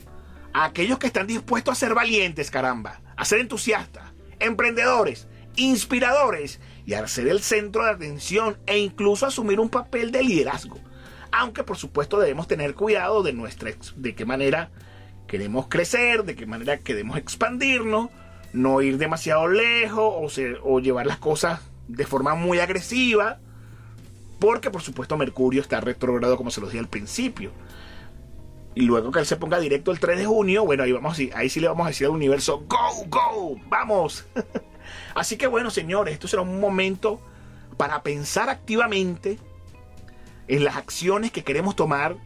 a 0.53 0.65
aquellos 0.65 0.99
que 0.99 1.07
están 1.07 1.27
dispuestos 1.27 1.73
a 1.73 1.79
ser 1.79 1.95
valientes, 1.95 2.51
caramba, 2.51 3.01
a 3.17 3.25
ser 3.25 3.41
entusiastas, 3.41 4.05
emprendedores, 4.41 5.29
inspiradores 5.57 6.61
y 6.89 6.95
a 6.95 7.07
ser 7.07 7.29
el 7.29 7.41
centro 7.41 7.85
de 7.85 7.91
atención 7.91 8.57
e 8.65 8.79
incluso 8.79 9.27
asumir 9.27 9.61
un 9.61 9.69
papel 9.69 10.11
de 10.11 10.25
liderazgo. 10.25 10.79
Aunque 11.31 11.63
por 11.63 11.77
supuesto 11.77 12.19
debemos 12.19 12.49
tener 12.49 12.75
cuidado 12.75 13.23
de 13.23 13.35
nuestra 13.35 13.71
de 13.97 14.15
qué 14.15 14.25
manera 14.25 14.71
queremos 15.27 15.69
crecer, 15.69 16.25
de 16.25 16.35
qué 16.35 16.47
manera 16.47 16.79
queremos 16.79 17.19
expandirnos, 17.19 18.09
no 18.55 18.81
ir 18.81 18.97
demasiado 18.97 19.49
lejos 19.49 20.41
o, 20.63 20.81
llevar 20.81 21.05
las 21.05 21.19
cosas 21.19 21.61
de 21.89 22.07
forma 22.07 22.35
muy 22.35 22.59
agresiva, 22.59 23.39
porque 24.39 24.71
por 24.71 24.81
supuesto 24.81 25.19
Mercurio 25.19 25.61
está 25.61 25.83
retrogrado 25.83 26.39
como 26.39 26.51
se 26.51 26.63
los 26.63 26.71
dije 26.71 26.81
al 26.81 26.89
principio. 26.89 27.53
Y 28.75 28.87
luego 28.87 29.13
que 29.13 29.19
él 29.19 29.27
se 29.27 29.37
ponga 29.37 29.61
directo 29.61 29.91
el 29.91 30.01
3 30.01 30.21
de 30.21 30.25
junio, 30.25 30.65
bueno, 30.65 30.85
ahí, 30.85 30.93
vamos, 30.93 31.19
ahí 31.35 31.51
sí 31.51 31.61
le 31.61 31.69
vamos 31.69 31.85
a 31.85 31.89
decir 31.91 32.07
al 32.07 32.15
universo, 32.15 32.65
go, 32.67 33.05
go, 33.11 33.61
vamos. 33.69 34.27
Así 35.15 35.37
que 35.37 35.47
bueno, 35.47 35.71
señores, 35.71 36.15
esto 36.15 36.29
será 36.29 36.43
un 36.43 36.61
momento 36.61 37.21
para 37.77 38.03
pensar 38.03 38.51
activamente 38.51 39.39
en 40.49 40.65
las 40.65 40.77
acciones 40.77 41.31
que 41.33 41.45
queremos 41.45 41.77
tomar. 41.77 42.17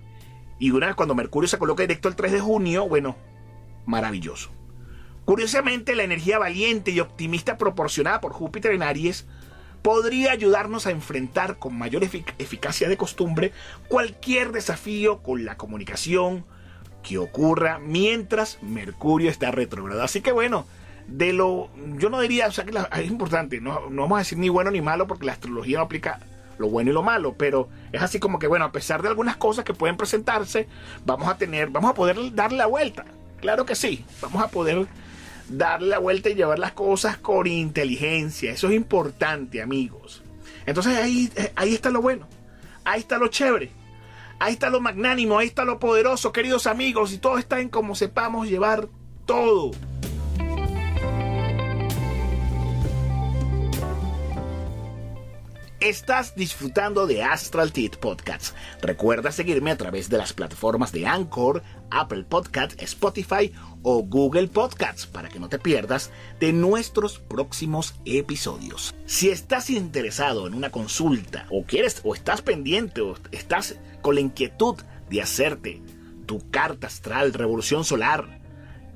Y 0.58 0.70
una 0.70 0.86
vez 0.86 0.96
cuando 0.96 1.14
Mercurio 1.14 1.48
se 1.48 1.58
coloque 1.58 1.82
directo 1.82 2.08
el 2.08 2.16
3 2.16 2.32
de 2.32 2.40
junio, 2.40 2.88
bueno, 2.88 3.16
maravilloso. 3.84 4.50
Curiosamente, 5.24 5.94
la 5.94 6.02
energía 6.02 6.38
valiente 6.38 6.90
y 6.90 7.00
optimista 7.00 7.58
proporcionada 7.58 8.20
por 8.20 8.32
Júpiter 8.32 8.72
en 8.72 8.82
Aries 8.82 9.26
podría 9.82 10.32
ayudarnos 10.32 10.86
a 10.86 10.90
enfrentar 10.90 11.58
con 11.58 11.76
mayor 11.76 12.04
eficacia 12.04 12.88
de 12.88 12.96
costumbre 12.96 13.52
cualquier 13.88 14.52
desafío 14.52 15.22
con 15.22 15.44
la 15.44 15.56
comunicación 15.56 16.44
que 17.02 17.18
ocurra 17.18 17.78
mientras 17.80 18.62
Mercurio 18.62 19.28
está 19.28 19.50
retrogrado. 19.50 20.02
Así 20.02 20.20
que 20.20 20.32
bueno, 20.32 20.66
de 21.12 21.32
lo 21.32 21.68
yo 21.98 22.10
no 22.10 22.20
diría, 22.20 22.48
o 22.48 22.52
sea 22.52 22.64
que 22.64 22.72
es 23.00 23.10
importante, 23.10 23.60
no, 23.60 23.90
no 23.90 24.02
vamos 24.02 24.16
a 24.16 24.18
decir 24.20 24.38
ni 24.38 24.48
bueno 24.48 24.70
ni 24.70 24.80
malo 24.80 25.06
porque 25.06 25.26
la 25.26 25.32
astrología 25.32 25.78
no 25.78 25.84
aplica 25.84 26.20
lo 26.58 26.68
bueno 26.68 26.90
y 26.90 26.94
lo 26.94 27.02
malo, 27.02 27.34
pero 27.36 27.68
es 27.92 28.02
así 28.02 28.18
como 28.18 28.38
que 28.38 28.46
bueno, 28.46 28.64
a 28.64 28.72
pesar 28.72 29.02
de 29.02 29.08
algunas 29.08 29.36
cosas 29.36 29.64
que 29.64 29.74
pueden 29.74 29.96
presentarse, 29.96 30.68
vamos 31.04 31.28
a 31.28 31.36
tener, 31.36 31.70
vamos 31.70 31.90
a 31.90 31.94
poder 31.94 32.34
darle 32.34 32.58
la 32.58 32.66
vuelta. 32.66 33.04
Claro 33.40 33.66
que 33.66 33.74
sí, 33.74 34.04
vamos 34.20 34.42
a 34.42 34.48
poder 34.48 34.86
darle 35.48 35.88
la 35.88 35.98
vuelta 35.98 36.30
y 36.30 36.34
llevar 36.34 36.58
las 36.58 36.72
cosas 36.72 37.16
con 37.18 37.46
inteligencia. 37.46 38.52
Eso 38.52 38.68
es 38.68 38.74
importante, 38.74 39.60
amigos. 39.60 40.22
Entonces 40.66 40.96
ahí, 40.96 41.30
eh, 41.36 41.52
ahí 41.56 41.74
está 41.74 41.90
lo 41.90 42.00
bueno. 42.00 42.26
Ahí 42.84 43.00
está 43.00 43.18
lo 43.18 43.28
chévere. 43.28 43.70
Ahí 44.38 44.54
está 44.54 44.70
lo 44.70 44.80
magnánimo. 44.80 45.38
Ahí 45.38 45.48
está 45.48 45.64
lo 45.64 45.78
poderoso, 45.78 46.32
queridos 46.32 46.66
amigos. 46.66 47.12
Y 47.12 47.18
todo 47.18 47.38
está 47.38 47.60
en 47.60 47.68
cómo 47.68 47.94
sepamos 47.94 48.48
llevar 48.48 48.88
todo. 49.26 49.72
Estás 55.82 56.36
disfrutando 56.36 57.08
de 57.08 57.24
Astral 57.24 57.72
Teeth 57.72 57.96
Podcasts. 57.96 58.54
Recuerda 58.80 59.32
seguirme 59.32 59.72
a 59.72 59.76
través 59.76 60.08
de 60.08 60.16
las 60.16 60.32
plataformas 60.32 60.92
de 60.92 61.08
Anchor, 61.08 61.60
Apple 61.90 62.22
Podcast, 62.22 62.80
Spotify 62.80 63.52
o 63.82 64.04
Google 64.04 64.46
Podcasts 64.46 65.06
para 65.08 65.28
que 65.28 65.40
no 65.40 65.48
te 65.48 65.58
pierdas 65.58 66.12
de 66.38 66.52
nuestros 66.52 67.18
próximos 67.18 67.96
episodios. 68.04 68.94
Si 69.06 69.30
estás 69.30 69.70
interesado 69.70 70.46
en 70.46 70.54
una 70.54 70.70
consulta 70.70 71.46
o 71.50 71.64
quieres 71.64 72.00
o 72.04 72.14
estás 72.14 72.42
pendiente 72.42 73.00
o 73.00 73.16
estás 73.32 73.74
con 74.02 74.14
la 74.14 74.20
inquietud 74.20 74.76
de 75.10 75.20
hacerte 75.20 75.82
tu 76.26 76.48
carta 76.52 76.86
astral 76.86 77.32
Revolución 77.32 77.84
Solar 77.84 78.41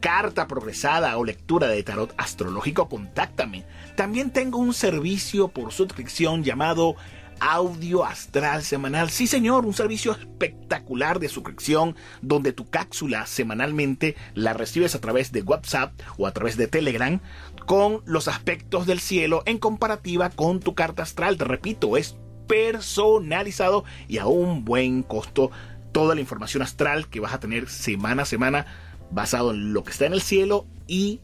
carta 0.01 0.47
progresada 0.47 1.17
o 1.17 1.25
lectura 1.25 1.69
de 1.69 1.83
tarot 1.83 2.15
astrológico, 2.17 2.89
contáctame. 2.89 3.65
También 3.97 4.31
tengo 4.31 4.59
un 4.59 4.75
servicio 4.75 5.49
por 5.49 5.73
suscripción 5.73 6.45
llamado 6.45 6.97
Audio 7.41 8.05
Astral 8.05 8.63
Semanal. 8.63 9.11
Sí, 9.11 9.27
señor, 9.27 9.67
un 9.67 9.75
servicio 9.75 10.13
espectacular 10.13 11.21
de 11.21 11.29
suscripción 11.29 11.97
donde 12.23 12.53
tu 12.53 12.69
cápsula 12.69 13.27
semanalmente 13.27 14.17
la 14.35 14.55
recibes 14.55 14.95
a 14.95 15.01
través 15.01 15.33
de 15.33 15.43
WhatsApp 15.43 15.93
o 16.17 16.27
a 16.27 16.33
través 16.33 16.57
de 16.57 16.67
Telegram 16.67 17.21
con 17.67 18.03
los 18.07 18.29
aspectos 18.29 18.87
del 18.87 19.01
cielo 19.01 19.43
en 19.47 19.59
comparativa 19.59 20.31
con 20.31 20.61
tu 20.61 20.75
carta 20.75 21.03
astral. 21.03 21.37
Te 21.37 21.45
repito, 21.45 21.97
es 21.97 22.17
personalizado 22.47 23.85
y 24.09 24.19
a 24.19 24.27
un 24.27 24.65
buen 24.65 25.03
costo 25.03 25.51
toda 25.93 26.15
la 26.15 26.21
información 26.21 26.63
astral 26.63 27.09
que 27.09 27.21
vas 27.21 27.35
a 27.35 27.41
tener 27.41 27.69
semana 27.69 28.23
a 28.23 28.27
semana 28.27 28.67
basado 29.11 29.51
en 29.51 29.73
lo 29.73 29.85
que 29.85 29.93
está 29.93 30.07
en 30.07 30.13
el 30.13 30.23
cielo 30.23 30.67
y 30.87 31.21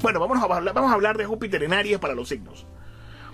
Bueno, 0.01 0.19
vamos 0.19 0.37
a 0.37 0.43
hablar, 0.43 0.73
vamos 0.73 0.91
a 0.91 0.93
hablar 0.93 1.17
de 1.17 1.25
Júpiter 1.25 1.63
en 1.63 1.73
Aries 1.73 1.99
para 1.99 2.13
los 2.13 2.29
signos. 2.29 2.65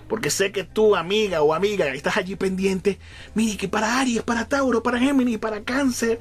Porque 0.08 0.30
sé 0.30 0.52
que 0.52 0.64
tú, 0.64 0.96
amiga 0.96 1.42
o 1.42 1.54
amiga, 1.54 1.86
estás 1.88 2.16
allí 2.16 2.36
pendiente. 2.36 2.98
Mire 3.34 3.56
que 3.56 3.68
para 3.68 4.00
Aries, 4.00 4.22
para 4.22 4.46
Tauro, 4.46 4.82
para 4.82 4.98
Géminis, 4.98 5.38
para 5.38 5.62
Cáncer, 5.62 6.20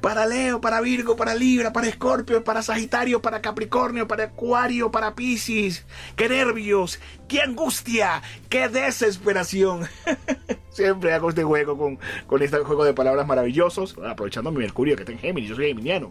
para 0.00 0.26
Leo, 0.26 0.60
para 0.60 0.80
Virgo, 0.80 1.16
para 1.16 1.34
Libra, 1.34 1.72
para 1.72 1.88
Escorpio, 1.88 2.42
para 2.42 2.62
Sagitario, 2.62 3.22
para 3.22 3.40
Capricornio, 3.40 4.08
para 4.08 4.24
Acuario, 4.24 4.90
para 4.90 5.14
Piscis. 5.14 5.84
¡Qué 6.16 6.28
nervios! 6.28 6.98
¡Qué 7.28 7.40
angustia! 7.42 8.22
¡Qué 8.48 8.68
desesperación! 8.68 9.88
Siempre 10.80 11.12
hago 11.12 11.28
este 11.28 11.44
juego 11.44 11.76
con, 11.76 11.98
con 12.26 12.42
este 12.42 12.56
juego 12.60 12.84
de 12.84 12.94
palabras 12.94 13.26
maravillosos, 13.26 13.98
aprovechando 14.02 14.50
mi 14.50 14.60
Mercurio 14.60 14.96
que 14.96 15.02
está 15.02 15.12
en 15.12 15.18
Géminis, 15.18 15.50
yo 15.50 15.56
soy 15.56 15.68
geminiano. 15.68 16.10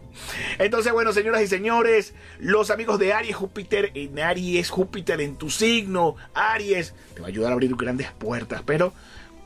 Entonces, 0.60 0.94
bueno, 0.94 1.12
señoras 1.12 1.42
y 1.42 1.48
señores, 1.48 2.14
los 2.38 2.70
amigos 2.70 3.00
de 3.00 3.12
Aries, 3.12 3.36
Júpiter 3.36 3.90
en 3.96 4.20
Aries, 4.20 4.70
Júpiter 4.70 5.22
en 5.22 5.38
tu 5.38 5.50
signo, 5.50 6.18
Aries, 6.36 6.94
te 7.16 7.22
va 7.22 7.26
a 7.26 7.30
ayudar 7.30 7.50
a 7.50 7.54
abrir 7.54 7.76
grandes 7.76 8.12
puertas, 8.12 8.62
pero 8.64 8.94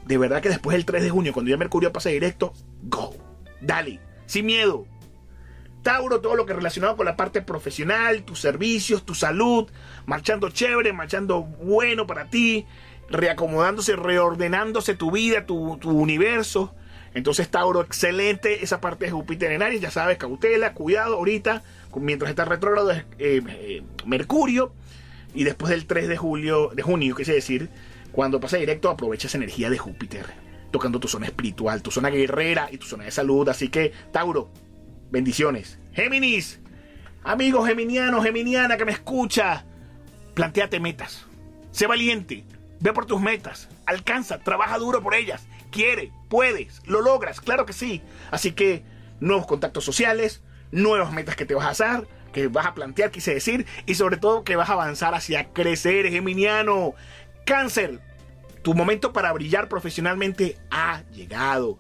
de 0.06 0.18
verdad 0.18 0.42
que 0.42 0.50
después 0.50 0.76
del 0.76 0.84
3 0.84 1.04
de 1.04 1.10
junio, 1.10 1.32
cuando 1.32 1.52
ya 1.52 1.56
Mercurio 1.56 1.94
pase 1.94 2.10
directo, 2.10 2.52
go, 2.82 3.16
dale 3.62 4.02
sin 4.26 4.46
miedo. 4.46 4.86
Tauro, 5.84 6.20
todo 6.20 6.36
lo 6.36 6.46
que 6.46 6.54
relacionado 6.54 6.98
con 6.98 7.06
la 7.06 7.16
parte 7.16 7.42
profesional, 7.42 8.24
tus 8.24 8.40
servicios, 8.40 9.06
tu 9.06 9.16
salud, 9.16 9.70
marchando 10.06 10.50
chévere, 10.50 10.92
marchando 10.92 11.44
bueno 11.44 12.08
para 12.08 12.30
ti, 12.30 12.66
reacomodándose, 13.14 13.96
reordenándose 13.96 14.96
tu 14.96 15.12
vida, 15.12 15.46
tu, 15.46 15.80
universo. 15.84 16.76
Entonces, 17.14 17.50
Tauro, 17.50 17.82
excelente 17.82 18.64
esa 18.64 18.82
parte 18.82 19.06
de 19.06 19.12
Júpiter 19.12 19.52
en 19.52 19.62
Aries, 19.62 19.82
ya 19.82 19.92
sabes, 19.92 20.18
cautela, 20.18 20.74
cuidado 20.74 21.16
ahorita, 21.16 21.64
mientras 21.96 22.30
está 22.30 22.44
retrógrado 22.44 22.92
eh, 22.92 23.04
eh, 23.20 23.84
Mercurio, 24.06 24.74
y 25.36 25.44
después 25.44 25.70
del 25.70 25.86
3 25.86 26.08
de 26.08 26.18
julio, 26.18 26.72
de 26.74 26.82
junio, 26.82 27.16
quise 27.16 27.34
decir, 27.34 27.70
cuando 28.12 28.40
pase 28.40 28.58
directo, 28.58 28.90
aprovecha 28.90 29.28
esa 29.28 29.38
energía 29.38 29.70
de 29.70 29.78
Júpiter 29.78 30.26
tocando 30.74 31.00
tu 31.00 31.08
zona 31.08 31.28
espiritual, 31.28 31.84
tu 31.84 31.92
zona 31.92 32.10
guerrera 32.10 32.68
y 32.72 32.80
tu 32.80 32.88
zona 32.88 33.04
de 33.04 33.12
salud. 33.12 33.48
Así 33.48 33.70
que, 33.70 33.94
Tauro, 34.12 34.52
bendiciones. 35.12 35.78
Géminis, 35.94 36.60
amigo 37.24 37.64
geminiano, 37.64 38.24
geminiana 38.24 38.76
que 38.76 38.86
me 38.86 38.92
escucha, 38.92 39.66
planteate 40.34 40.80
metas. 40.80 41.28
Sé 41.70 41.86
valiente, 41.86 42.44
ve 42.84 42.92
por 42.92 43.06
tus 43.06 43.22
metas, 43.22 43.70
alcanza, 43.86 44.40
trabaja 44.40 44.78
duro 44.78 45.02
por 45.02 45.16
ellas, 45.16 45.48
quiere, 45.72 46.12
puedes, 46.28 46.82
lo 46.86 47.02
logras, 47.02 47.40
claro 47.40 47.66
que 47.66 47.72
sí. 47.72 48.02
Así 48.30 48.52
que, 48.52 48.84
nuevos 49.22 49.48
contactos 49.48 49.86
sociales, 49.86 50.42
nuevas 50.72 51.14
metas 51.14 51.38
que 51.38 51.46
te 51.46 51.56
vas 51.56 51.66
a 51.66 51.70
hacer, 51.70 52.08
que 52.34 52.48
vas 52.48 52.66
a 52.66 52.74
plantear, 52.74 53.10
quise 53.10 53.34
decir, 53.34 53.66
y 53.86 53.96
sobre 53.96 54.18
todo 54.18 54.44
que 54.44 54.58
vas 54.58 54.70
a 54.70 54.74
avanzar 54.74 55.16
hacia 55.16 55.46
crecer, 55.54 56.10
geminiano. 56.10 56.94
Cáncer, 57.46 58.02
tu 58.64 58.74
momento 58.74 59.14
para 59.14 59.32
brillar 59.32 59.70
profesionalmente 59.70 60.58
ha 60.70 61.04
llegado. 61.14 61.80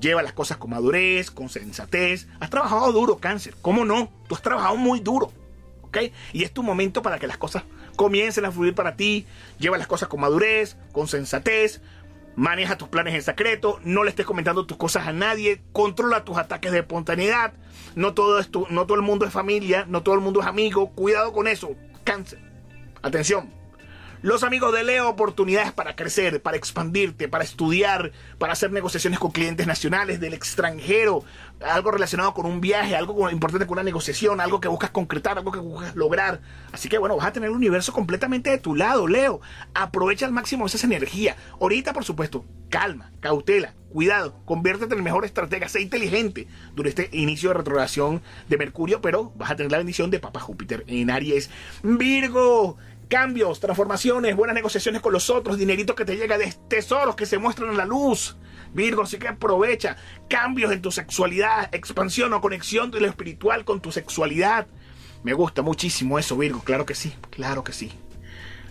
Lleva 0.00 0.22
las 0.22 0.32
cosas 0.32 0.56
con 0.56 0.70
madurez, 0.70 1.30
con 1.30 1.50
sensatez. 1.50 2.28
Has 2.40 2.48
trabajado 2.48 2.90
duro, 2.92 3.18
cáncer. 3.18 3.54
¿Cómo 3.60 3.84
no? 3.84 4.10
Tú 4.26 4.34
has 4.34 4.42
trabajado 4.42 4.76
muy 4.76 5.00
duro. 5.00 5.30
¿ok? 5.82 5.98
Y 6.32 6.44
es 6.44 6.52
tu 6.52 6.62
momento 6.62 7.02
para 7.02 7.18
que 7.18 7.26
las 7.26 7.36
cosas 7.36 7.64
comiencen 8.00 8.46
a 8.46 8.50
fluir 8.50 8.74
para 8.74 8.96
ti. 8.96 9.26
Lleva 9.58 9.76
las 9.76 9.86
cosas 9.86 10.08
con 10.08 10.20
madurez, 10.20 10.78
con 10.90 11.06
sensatez. 11.06 11.82
Maneja 12.34 12.78
tus 12.78 12.88
planes 12.88 13.14
en 13.14 13.20
secreto, 13.20 13.78
no 13.82 14.04
le 14.04 14.10
estés 14.10 14.24
comentando 14.24 14.64
tus 14.64 14.78
cosas 14.78 15.06
a 15.06 15.12
nadie, 15.12 15.60
controla 15.74 16.24
tus 16.24 16.38
ataques 16.38 16.72
de 16.72 16.78
espontaneidad. 16.78 17.52
No 17.96 18.14
todo, 18.14 18.38
es 18.38 18.48
no 18.70 18.86
todo 18.86 18.94
el 18.94 19.02
mundo 19.02 19.26
es 19.26 19.32
familia, 19.34 19.84
no 19.86 20.02
todo 20.02 20.14
el 20.14 20.22
mundo 20.22 20.40
es 20.40 20.46
amigo. 20.46 20.92
Cuidado 20.92 21.34
con 21.34 21.46
eso. 21.46 21.72
Cáncer. 22.02 22.38
Atención, 23.02 23.52
los 24.22 24.42
amigos 24.42 24.72
de 24.74 24.84
Leo, 24.84 25.08
oportunidades 25.08 25.72
para 25.72 25.96
crecer, 25.96 26.42
para 26.42 26.56
expandirte, 26.56 27.28
para 27.28 27.44
estudiar, 27.44 28.12
para 28.38 28.52
hacer 28.52 28.70
negociaciones 28.70 29.18
con 29.18 29.30
clientes 29.30 29.66
nacionales, 29.66 30.20
del 30.20 30.34
extranjero, 30.34 31.24
algo 31.60 31.90
relacionado 31.90 32.34
con 32.34 32.46
un 32.46 32.60
viaje, 32.60 32.96
algo 32.96 33.30
importante 33.30 33.66
con 33.66 33.74
una 33.74 33.82
negociación, 33.82 34.40
algo 34.40 34.60
que 34.60 34.68
buscas 34.68 34.90
concretar, 34.90 35.38
algo 35.38 35.52
que 35.52 35.58
buscas 35.58 35.96
lograr. 35.96 36.40
Así 36.72 36.88
que 36.88 36.98
bueno, 36.98 37.16
vas 37.16 37.26
a 37.26 37.32
tener 37.32 37.48
el 37.48 37.56
universo 37.56 37.92
completamente 37.92 38.50
de 38.50 38.58
tu 38.58 38.74
lado, 38.74 39.06
Leo. 39.06 39.40
Aprovecha 39.74 40.26
al 40.26 40.32
máximo 40.32 40.66
esa 40.66 40.86
energía. 40.86 41.36
Ahorita, 41.60 41.92
por 41.92 42.04
supuesto, 42.04 42.44
calma, 42.68 43.12
cautela, 43.20 43.74
cuidado, 43.90 44.40
conviértete 44.44 44.94
en 44.94 44.98
el 44.98 45.04
mejor 45.04 45.24
estratega, 45.24 45.68
sé 45.68 45.80
inteligente 45.80 46.46
durante 46.74 47.02
este 47.02 47.16
inicio 47.16 47.50
de 47.50 47.54
retrogradación 47.54 48.22
de 48.48 48.56
Mercurio, 48.56 49.00
pero 49.00 49.32
vas 49.36 49.50
a 49.50 49.56
tener 49.56 49.72
la 49.72 49.78
bendición 49.78 50.10
de 50.10 50.20
Papa 50.20 50.40
Júpiter 50.40 50.84
en 50.86 51.10
Aries. 51.10 51.50
Virgo, 51.82 52.78
cambios, 53.10 53.58
transformaciones, 53.58 54.36
buenas 54.36 54.54
negociaciones 54.54 55.02
con 55.02 55.12
los 55.12 55.28
otros, 55.30 55.58
dinerito 55.58 55.96
que 55.96 56.04
te 56.04 56.16
llega 56.16 56.38
de 56.38 56.54
tesoros 56.68 57.16
que 57.16 57.26
se 57.26 57.38
muestran 57.38 57.70
en 57.70 57.76
la 57.76 57.84
luz. 57.84 58.36
Virgo, 58.72 59.02
así 59.02 59.18
que 59.18 59.26
aprovecha 59.26 59.96
cambios 60.28 60.70
en 60.70 60.80
tu 60.80 60.92
sexualidad, 60.92 61.74
expansión 61.74 62.32
o 62.32 62.40
conexión 62.40 62.92
de 62.92 63.00
lo 63.00 63.08
espiritual 63.08 63.64
con 63.64 63.80
tu 63.80 63.90
sexualidad. 63.90 64.68
Me 65.24 65.32
gusta 65.32 65.60
muchísimo 65.60 66.20
eso, 66.20 66.38
Virgo, 66.38 66.60
claro 66.60 66.86
que 66.86 66.94
sí, 66.94 67.12
claro 67.30 67.64
que 67.64 67.72
sí. 67.72 67.92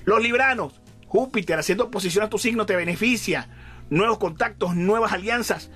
Los 0.05 0.23
libranos, 0.23 0.73
Júpiter 1.05 1.59
haciendo 1.59 1.83
oposición 1.85 2.23
a 2.23 2.29
tu 2.29 2.37
signo 2.37 2.65
te 2.65 2.77
beneficia. 2.77 3.49
Nuevos 3.89 4.19
contactos, 4.19 4.73
nuevas 4.73 5.11
alianzas, 5.11 5.69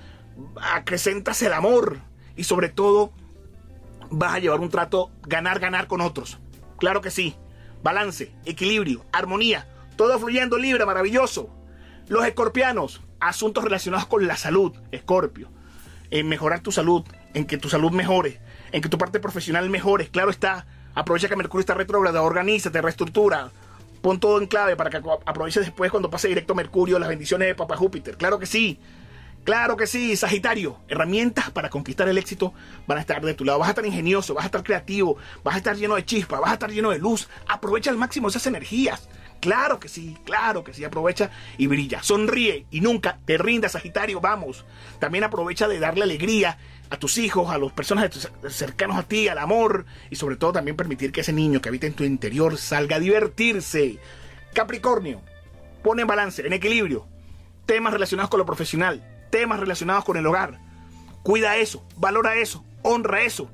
acrecentas 0.72 1.42
el 1.42 1.52
amor 1.52 1.98
y 2.34 2.44
sobre 2.44 2.70
todo 2.70 3.12
vas 4.10 4.32
a 4.32 4.38
llevar 4.38 4.60
un 4.60 4.70
trato 4.70 5.10
ganar, 5.26 5.60
ganar 5.60 5.86
con 5.86 6.00
otros. 6.00 6.38
Claro 6.78 7.02
que 7.02 7.10
sí 7.10 7.36
balance, 7.84 8.32
equilibrio, 8.46 9.04
armonía, 9.12 9.68
todo 9.96 10.18
fluyendo 10.18 10.56
libre, 10.56 10.86
maravilloso. 10.86 11.50
Los 12.08 12.26
escorpianos, 12.26 13.02
asuntos 13.20 13.62
relacionados 13.62 14.06
con 14.06 14.26
la 14.26 14.36
salud, 14.38 14.72
escorpio, 14.90 15.50
en 16.10 16.26
mejorar 16.26 16.60
tu 16.60 16.72
salud, 16.72 17.04
en 17.34 17.44
que 17.44 17.58
tu 17.58 17.68
salud 17.68 17.92
mejore, 17.92 18.40
en 18.72 18.80
que 18.80 18.88
tu 18.88 18.96
parte 18.96 19.20
profesional 19.20 19.68
mejore, 19.68 20.08
claro 20.08 20.30
está, 20.30 20.66
aprovecha 20.94 21.28
que 21.28 21.36
Mercurio 21.36 21.60
está 21.60 21.74
retrógrado, 21.74 22.24
organízate, 22.24 22.80
reestructura, 22.80 23.50
pon 24.00 24.18
todo 24.18 24.40
en 24.40 24.46
clave 24.46 24.76
para 24.76 24.88
que 24.88 25.02
aproveches 25.26 25.64
después 25.64 25.90
cuando 25.90 26.08
pase 26.08 26.28
directo 26.28 26.54
Mercurio 26.54 26.98
las 26.98 27.10
bendiciones 27.10 27.48
de 27.48 27.54
Papá 27.54 27.76
Júpiter, 27.76 28.16
claro 28.16 28.38
que 28.38 28.46
sí. 28.46 28.80
Claro 29.44 29.76
que 29.76 29.86
sí, 29.86 30.16
Sagitario. 30.16 30.78
Herramientas 30.88 31.50
para 31.50 31.68
conquistar 31.68 32.08
el 32.08 32.16
éxito 32.16 32.54
van 32.86 32.96
a 32.96 33.02
estar 33.02 33.22
de 33.22 33.34
tu 33.34 33.44
lado. 33.44 33.58
Vas 33.58 33.68
a 33.68 33.72
estar 33.72 33.84
ingenioso, 33.84 34.32
vas 34.32 34.44
a 34.44 34.46
estar 34.46 34.62
creativo, 34.62 35.18
vas 35.42 35.54
a 35.54 35.58
estar 35.58 35.76
lleno 35.76 35.96
de 35.96 36.04
chispa, 36.06 36.40
vas 36.40 36.50
a 36.50 36.54
estar 36.54 36.70
lleno 36.70 36.90
de 36.90 36.98
luz. 36.98 37.28
Aprovecha 37.46 37.90
al 37.90 37.98
máximo 37.98 38.28
esas 38.28 38.46
energías. 38.46 39.06
Claro 39.40 39.78
que 39.78 39.88
sí, 39.88 40.16
claro 40.24 40.64
que 40.64 40.72
sí, 40.72 40.82
aprovecha 40.82 41.30
y 41.58 41.66
brilla. 41.66 42.02
Sonríe 42.02 42.64
y 42.70 42.80
nunca 42.80 43.18
te 43.26 43.36
rindas, 43.36 43.72
Sagitario, 43.72 44.18
vamos. 44.18 44.64
También 44.98 45.24
aprovecha 45.24 45.68
de 45.68 45.78
darle 45.78 46.04
alegría 46.04 46.56
a 46.88 46.96
tus 46.96 47.18
hijos, 47.18 47.50
a 47.50 47.58
las 47.58 47.72
personas 47.72 48.10
cercanos 48.48 48.96
a 48.96 49.02
ti, 49.02 49.28
al 49.28 49.36
amor 49.36 49.84
y 50.08 50.16
sobre 50.16 50.36
todo 50.36 50.54
también 50.54 50.76
permitir 50.78 51.12
que 51.12 51.20
ese 51.20 51.34
niño 51.34 51.60
que 51.60 51.68
habita 51.68 51.86
en 51.86 51.92
tu 51.92 52.04
interior 52.04 52.56
salga 52.56 52.96
a 52.96 53.00
divertirse. 53.00 53.98
Capricornio, 54.54 55.20
pone 55.82 56.00
en 56.00 56.08
balance, 56.08 56.46
en 56.46 56.54
equilibrio, 56.54 57.06
temas 57.66 57.92
relacionados 57.92 58.30
con 58.30 58.38
lo 58.38 58.46
profesional, 58.46 59.13
temas 59.34 59.58
relacionados 59.58 60.04
con 60.04 60.16
el 60.16 60.24
hogar. 60.28 60.60
Cuida 61.24 61.56
eso, 61.56 61.84
valora 61.96 62.36
eso, 62.36 62.64
honra 62.82 63.22
eso. 63.22 63.50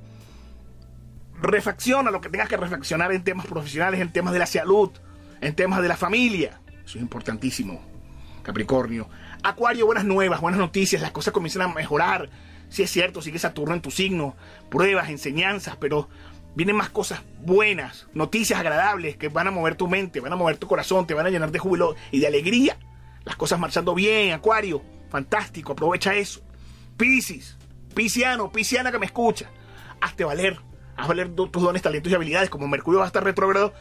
Refacciona 1.41 2.11
lo 2.11 2.21
que 2.21 2.29
tengas 2.29 2.51
que 2.51 2.59
reflexionar 2.59 3.11
en 3.13 3.25
temas 3.25 3.47
profesionales, 3.47 3.99
en 3.99 4.13
temas 4.13 4.35
de 4.35 4.41
la 4.41 4.45
salud, 4.45 4.91
en 5.41 5.55
temas 5.55 5.81
de 5.81 5.89
la 5.89 5.97
familia. 5.97 6.61
Eso 6.85 6.99
es 6.99 7.03
importantísimo. 7.03 7.81
Capricornio. 8.43 9.09
Acuario, 9.43 9.87
buenas 9.87 10.05
nuevas, 10.05 10.43
buenas 10.43 10.61
noticias, 10.61 11.01
las 11.01 11.13
cosas 11.13 11.33
comienzan 11.33 11.63
a 11.63 11.69
mejorar. 11.69 12.29
Si 12.69 12.83
es 12.83 12.91
cierto, 12.91 13.23
sigue 13.23 13.39
Saturno 13.39 13.75
en 13.75 13.81
tu 13.81 13.91
signo, 13.91 14.37
pruebas, 14.69 15.09
enseñanzas, 15.09 15.79
pero 15.81 16.11
vienen 16.55 16.77
más 16.77 16.91
cosas 16.91 17.23
buenas, 17.41 18.07
noticias 18.13 18.61
agradables 18.61 19.17
que 19.17 19.31
van 19.31 19.47
a 19.47 19.51
mover 19.51 19.77
tu 19.77 19.89
mente, 19.89 20.21
van 20.21 20.35
a 20.35 20.37
mover 20.37 20.59
tu 20.59 20.67
corazón, 20.67 21.07
te 21.07 21.15
van 21.15 21.25
a 21.25 21.31
llenar 21.31 21.51
de 21.51 21.59
júbilo 21.59 21.97
y 22.11 22.21
de 22.21 22.27
alegría. 22.27 22.77
Las 23.25 23.37
cosas 23.37 23.59
marchando 23.59 23.95
bien, 23.95 24.35
Acuario. 24.35 25.00
Fantástico, 25.11 25.73
aprovecha 25.73 26.15
eso. 26.15 26.41
Piscis, 26.97 27.57
pisciano, 27.95 28.51
pisciana 28.51 28.93
que 28.93 28.99
me 28.99 29.07
escucha. 29.07 29.51
Hazte 30.01 30.25
valer. 30.25 30.59
Haz 30.97 31.09
valer 31.09 31.35
tus 31.35 31.51
dones, 31.51 31.83
talentos 31.83 32.13
y 32.13 32.15
habilidades. 32.15 32.51
Como 32.51 32.69
Mercurio 32.69 33.01
va 33.01 33.07
a 33.07 33.09
estar 33.09 33.25
retrógrado, 33.25 33.73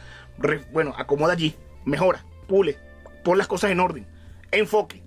bueno, 0.72 0.94
acomoda 0.96 1.34
allí, 1.34 1.54
mejora, 1.84 2.24
pule, 2.48 2.78
pon 3.22 3.36
las 3.36 3.46
cosas 3.46 3.70
en 3.70 3.80
orden, 3.80 4.06
enfoque, 4.50 5.02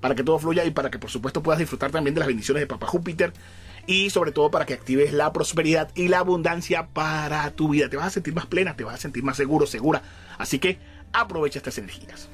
para 0.00 0.14
que 0.14 0.24
todo 0.24 0.38
fluya 0.38 0.64
y 0.64 0.70
para 0.70 0.90
que 0.90 0.98
por 0.98 1.10
supuesto 1.10 1.42
puedas 1.42 1.58
disfrutar 1.58 1.90
también 1.90 2.14
de 2.14 2.20
las 2.20 2.28
bendiciones 2.28 2.62
de 2.62 2.66
Papá 2.66 2.86
Júpiter 2.86 3.32
y 3.86 4.10
sobre 4.10 4.32
todo 4.32 4.50
para 4.50 4.64
que 4.64 4.74
actives 4.74 5.12
la 5.12 5.32
prosperidad 5.32 5.90
y 5.94 6.08
la 6.08 6.20
abundancia 6.20 6.88
para 6.88 7.50
tu 7.50 7.68
vida. 7.68 7.88
Te 7.88 7.96
vas 7.96 8.06
a 8.06 8.10
sentir 8.10 8.34
más 8.34 8.46
plena, 8.46 8.76
te 8.76 8.84
vas 8.84 8.94
a 8.94 8.98
sentir 8.98 9.22
más 9.22 9.36
seguro, 9.36 9.66
segura. 9.66 10.02
Así 10.38 10.58
que 10.58 10.78
aprovecha 11.12 11.58
estas 11.58 11.78
energías. 11.78 12.28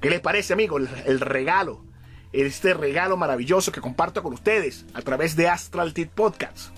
¿Qué 0.00 0.10
les 0.10 0.20
parece, 0.20 0.52
amigos? 0.52 0.82
El 1.06 1.20
regalo 1.20 1.82
este 2.34 2.74
regalo 2.74 3.16
maravilloso 3.16 3.70
que 3.70 3.80
comparto 3.80 4.22
con 4.22 4.32
ustedes 4.32 4.84
a 4.92 5.02
través 5.02 5.36
de 5.36 5.48
Astral 5.48 5.94
Tip 5.94 6.10
Podcast. 6.10 6.76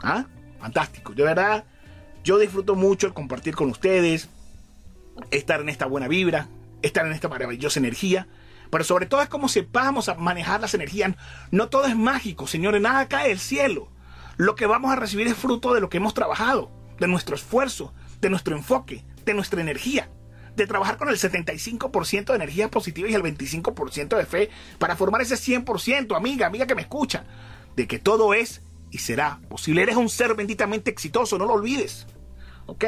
¿Ah? 0.00 0.24
Fantástico. 0.58 1.12
De 1.12 1.22
verdad, 1.22 1.64
yo 2.24 2.38
disfruto 2.38 2.74
mucho 2.74 3.06
el 3.06 3.12
compartir 3.12 3.54
con 3.54 3.68
ustedes, 3.68 4.30
estar 5.30 5.60
en 5.60 5.68
esta 5.68 5.84
buena 5.86 6.08
vibra, 6.08 6.48
estar 6.80 7.04
en 7.04 7.12
esta 7.12 7.28
maravillosa 7.28 7.78
energía. 7.78 8.26
Pero 8.70 8.84
sobre 8.84 9.04
todo 9.04 9.20
es 9.20 9.28
como 9.28 9.48
sepamos 9.48 10.10
manejar 10.16 10.62
las 10.62 10.72
energías. 10.72 11.14
No 11.50 11.68
todo 11.68 11.86
es 11.86 11.96
mágico, 11.96 12.46
señores, 12.46 12.80
nada 12.80 13.08
cae 13.08 13.28
del 13.28 13.38
cielo. 13.38 13.88
Lo 14.38 14.54
que 14.54 14.64
vamos 14.64 14.90
a 14.90 14.96
recibir 14.96 15.26
es 15.26 15.36
fruto 15.36 15.74
de 15.74 15.82
lo 15.82 15.90
que 15.90 15.98
hemos 15.98 16.14
trabajado, 16.14 16.70
de 16.98 17.06
nuestro 17.06 17.36
esfuerzo, 17.36 17.92
de 18.22 18.30
nuestro 18.30 18.56
enfoque, 18.56 19.04
de 19.26 19.34
nuestra 19.34 19.60
energía 19.60 20.08
de 20.56 20.66
trabajar 20.66 20.98
con 20.98 21.08
el 21.08 21.16
75% 21.16 22.26
de 22.26 22.34
energía 22.34 22.70
positiva 22.70 23.08
y 23.08 23.14
el 23.14 23.22
25% 23.22 24.16
de 24.16 24.26
fe 24.26 24.50
para 24.78 24.96
formar 24.96 25.22
ese 25.22 25.36
100%, 25.36 26.16
amiga, 26.16 26.46
amiga 26.46 26.66
que 26.66 26.74
me 26.74 26.82
escucha, 26.82 27.24
de 27.76 27.86
que 27.86 27.98
todo 27.98 28.34
es 28.34 28.62
y 28.90 28.98
será 28.98 29.40
posible. 29.48 29.82
Eres 29.82 29.96
un 29.96 30.08
ser 30.08 30.34
benditamente 30.34 30.90
exitoso, 30.90 31.38
no 31.38 31.46
lo 31.46 31.54
olvides. 31.54 32.06
¿Ok? 32.66 32.84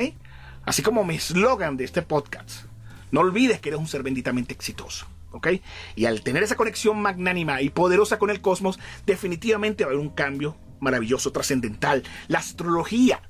Así 0.64 0.82
como 0.82 1.04
mi 1.04 1.16
eslogan 1.16 1.76
de 1.76 1.84
este 1.84 2.02
podcast. 2.02 2.66
No 3.10 3.20
olvides 3.20 3.60
que 3.60 3.70
eres 3.70 3.80
un 3.80 3.88
ser 3.88 4.02
benditamente 4.02 4.52
exitoso. 4.52 5.06
¿Ok? 5.32 5.48
Y 5.96 6.04
al 6.04 6.22
tener 6.22 6.42
esa 6.42 6.56
conexión 6.56 7.00
magnánima 7.00 7.60
y 7.60 7.70
poderosa 7.70 8.18
con 8.18 8.30
el 8.30 8.40
cosmos, 8.40 8.78
definitivamente 9.06 9.84
va 9.84 9.90
a 9.90 9.94
haber 9.94 10.06
un 10.06 10.14
cambio 10.14 10.56
maravilloso, 10.80 11.32
trascendental. 11.32 12.04
La 12.28 12.38
astrología 12.38 13.20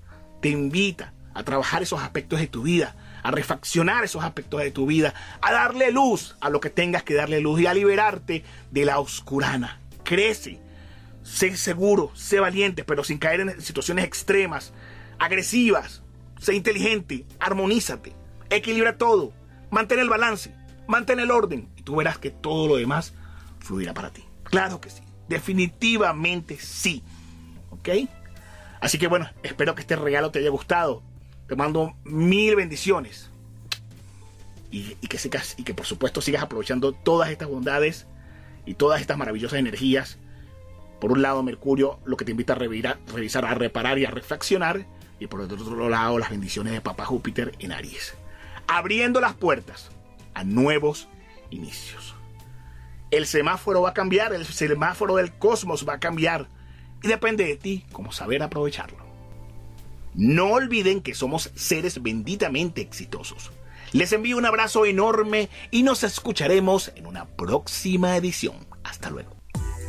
te 0.43 0.51
invita 0.51 1.15
a 1.33 1.45
trabajar 1.45 1.83
esos 1.83 2.03
aspectos 2.03 2.41
de 2.41 2.47
tu 2.47 2.63
vida, 2.63 2.97
a 3.25 3.31
refaccionar 3.31 4.05
esos 4.05 4.23
aspectos 4.23 4.61
de 4.61 4.71
tu 4.71 4.87
vida, 4.87 5.15
a 5.41 5.51
darle 5.51 5.91
luz 5.91 6.37
a 6.41 6.51
lo 6.51 6.61
que 6.61 6.71
tengas 6.71 7.03
que 7.03 7.15
darle 7.15 7.41
luz 7.41 7.61
y 7.61 7.67
a 7.67 7.75
liberarte 7.75 8.45
de 8.71 8.85
la 8.85 9.01
oscurana. 9.01 9.81
Crece, 10.05 10.61
sé 11.23 11.57
seguro, 11.57 12.13
sé 12.15 12.39
valiente, 12.39 12.85
pero 12.85 13.03
sin 13.03 13.19
caer 13.19 13.41
en 13.41 13.61
situaciones 13.61 14.05
extremas, 14.05 14.73
agresivas. 15.19 16.03
Sé 16.39 16.55
inteligente, 16.55 17.25
armonízate, 17.41 18.13
equilibra 18.51 18.99
todo, 18.99 19.33
mantén 19.71 20.01
el 20.01 20.11
balance, 20.11 20.55
mantén 20.87 21.19
el 21.19 21.31
orden 21.31 21.71
y 21.77 21.83
tú 21.83 21.97
verás 21.97 22.19
que 22.19 22.31
todo 22.31 22.69
lo 22.69 22.77
demás 22.77 23.15
fluirá 23.61 23.95
para 23.95 24.11
ti. 24.11 24.23
Claro 24.43 24.83
que 24.83 24.91
sí, 24.91 25.01
definitivamente 25.29 26.59
sí. 26.59 27.03
¿Ok? 27.71 27.89
Así 28.81 28.99
que 28.99 29.07
bueno, 29.07 29.31
espero 29.43 29.75
que 29.75 29.81
este 29.81 29.97
regalo 29.97 30.31
te 30.31 30.41
haya 30.41 30.51
gustado. 30.51 31.03
Te 31.47 31.57
mando 31.57 31.95
mil 32.05 32.57
bendiciones. 32.57 33.31
Y, 34.71 34.95
que 35.07 35.19
sigas, 35.19 35.55
y 35.57 35.63
que 35.63 35.73
por 35.73 35.87
supuesto 35.87 36.21
sigas 36.21 36.43
aprovechando 36.43 36.93
todas 36.93 37.31
estas 37.31 37.49
bondades 37.49 38.07
y 38.67 38.75
todas 38.75 39.01
estas 39.01 39.17
maravillosas 39.17 39.61
energías. 39.61 40.19
Por 41.01 41.13
un 41.13 41.23
lado, 41.23 41.43
Mercurio 41.45 42.01
lo 42.05 42.17
que 42.17 42.25
te 42.25 42.33
invita 42.33 42.55
a 42.55 42.57
revisar, 42.57 43.45
a 43.45 43.55
reparar 43.55 43.99
y 43.99 44.05
a 44.05 44.11
reflexionar. 44.11 44.85
Y 45.21 45.29
por 45.29 45.43
otro 45.43 45.89
lado, 45.89 46.19
las 46.19 46.31
bendiciones 46.31 46.73
de 46.73 46.81
Papá 46.81 47.05
Júpiter 47.05 47.53
en 47.61 47.71
Aries. 47.71 48.15
Abriendo 48.67 49.21
las 49.21 49.35
puertas 49.35 49.91
a 50.35 50.43
nuevos 50.43 51.09
inicios. 51.51 52.17
El 53.13 53.27
semáforo 53.27 53.83
va 53.83 53.91
a 53.91 53.95
cambiar, 53.95 54.35
el 54.35 54.45
semáforo 54.45 55.17
del 55.17 55.33
cosmos 55.33 55.89
va 55.89 55.95
a 55.95 56.01
cambiar. 56.01 56.49
Y 57.01 57.07
depende 57.07 57.45
de 57.45 57.57
ti 57.57 57.85
cómo 57.93 58.11
saber 58.11 58.43
aprovecharlo. 58.43 59.04
No 60.15 60.53
olviden 60.53 61.01
que 61.01 61.15
somos 61.15 61.51
seres 61.55 62.03
benditamente 62.03 62.81
exitosos. 62.81 63.51
Les 63.93 64.13
envío 64.13 64.37
un 64.37 64.47
abrazo 64.47 64.87
enorme 64.87 65.49
y 65.71 65.83
nos 65.83 66.03
escucharemos 66.03 66.93
en 66.97 67.07
una 67.07 67.27
próxima 67.27 68.17
edición. 68.17 68.57
Hasta 68.83 69.11
luego. 69.11 69.37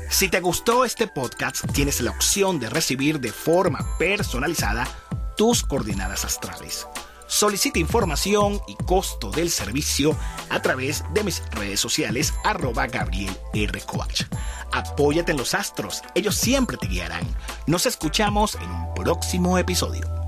Si 0.09 0.29
te 0.29 0.39
gustó 0.39 0.85
este 0.85 1.07
podcast, 1.07 1.65
tienes 1.73 2.01
la 2.01 2.11
opción 2.11 2.59
de 2.59 2.69
recibir 2.69 3.19
de 3.19 3.31
forma 3.31 3.79
personalizada 3.97 4.87
tus 5.35 5.63
coordenadas 5.63 6.25
astrales. 6.25 6.87
Solicita 7.27 7.79
información 7.79 8.61
y 8.67 8.75
costo 8.85 9.31
del 9.31 9.49
servicio 9.49 10.15
a 10.49 10.61
través 10.61 11.03
de 11.13 11.23
mis 11.23 11.41
redes 11.51 11.79
sociales 11.79 12.33
arroba 12.43 12.87
Gabriel 12.87 13.35
R. 13.53 13.81
Coach. 13.81 14.23
Apóyate 14.71 15.31
en 15.31 15.37
los 15.37 15.53
astros, 15.53 16.01
ellos 16.13 16.35
siempre 16.35 16.77
te 16.77 16.87
guiarán. 16.87 17.25
Nos 17.65 17.85
escuchamos 17.85 18.55
en 18.55 18.69
un 18.69 18.93
próximo 18.93 19.57
episodio. 19.57 20.24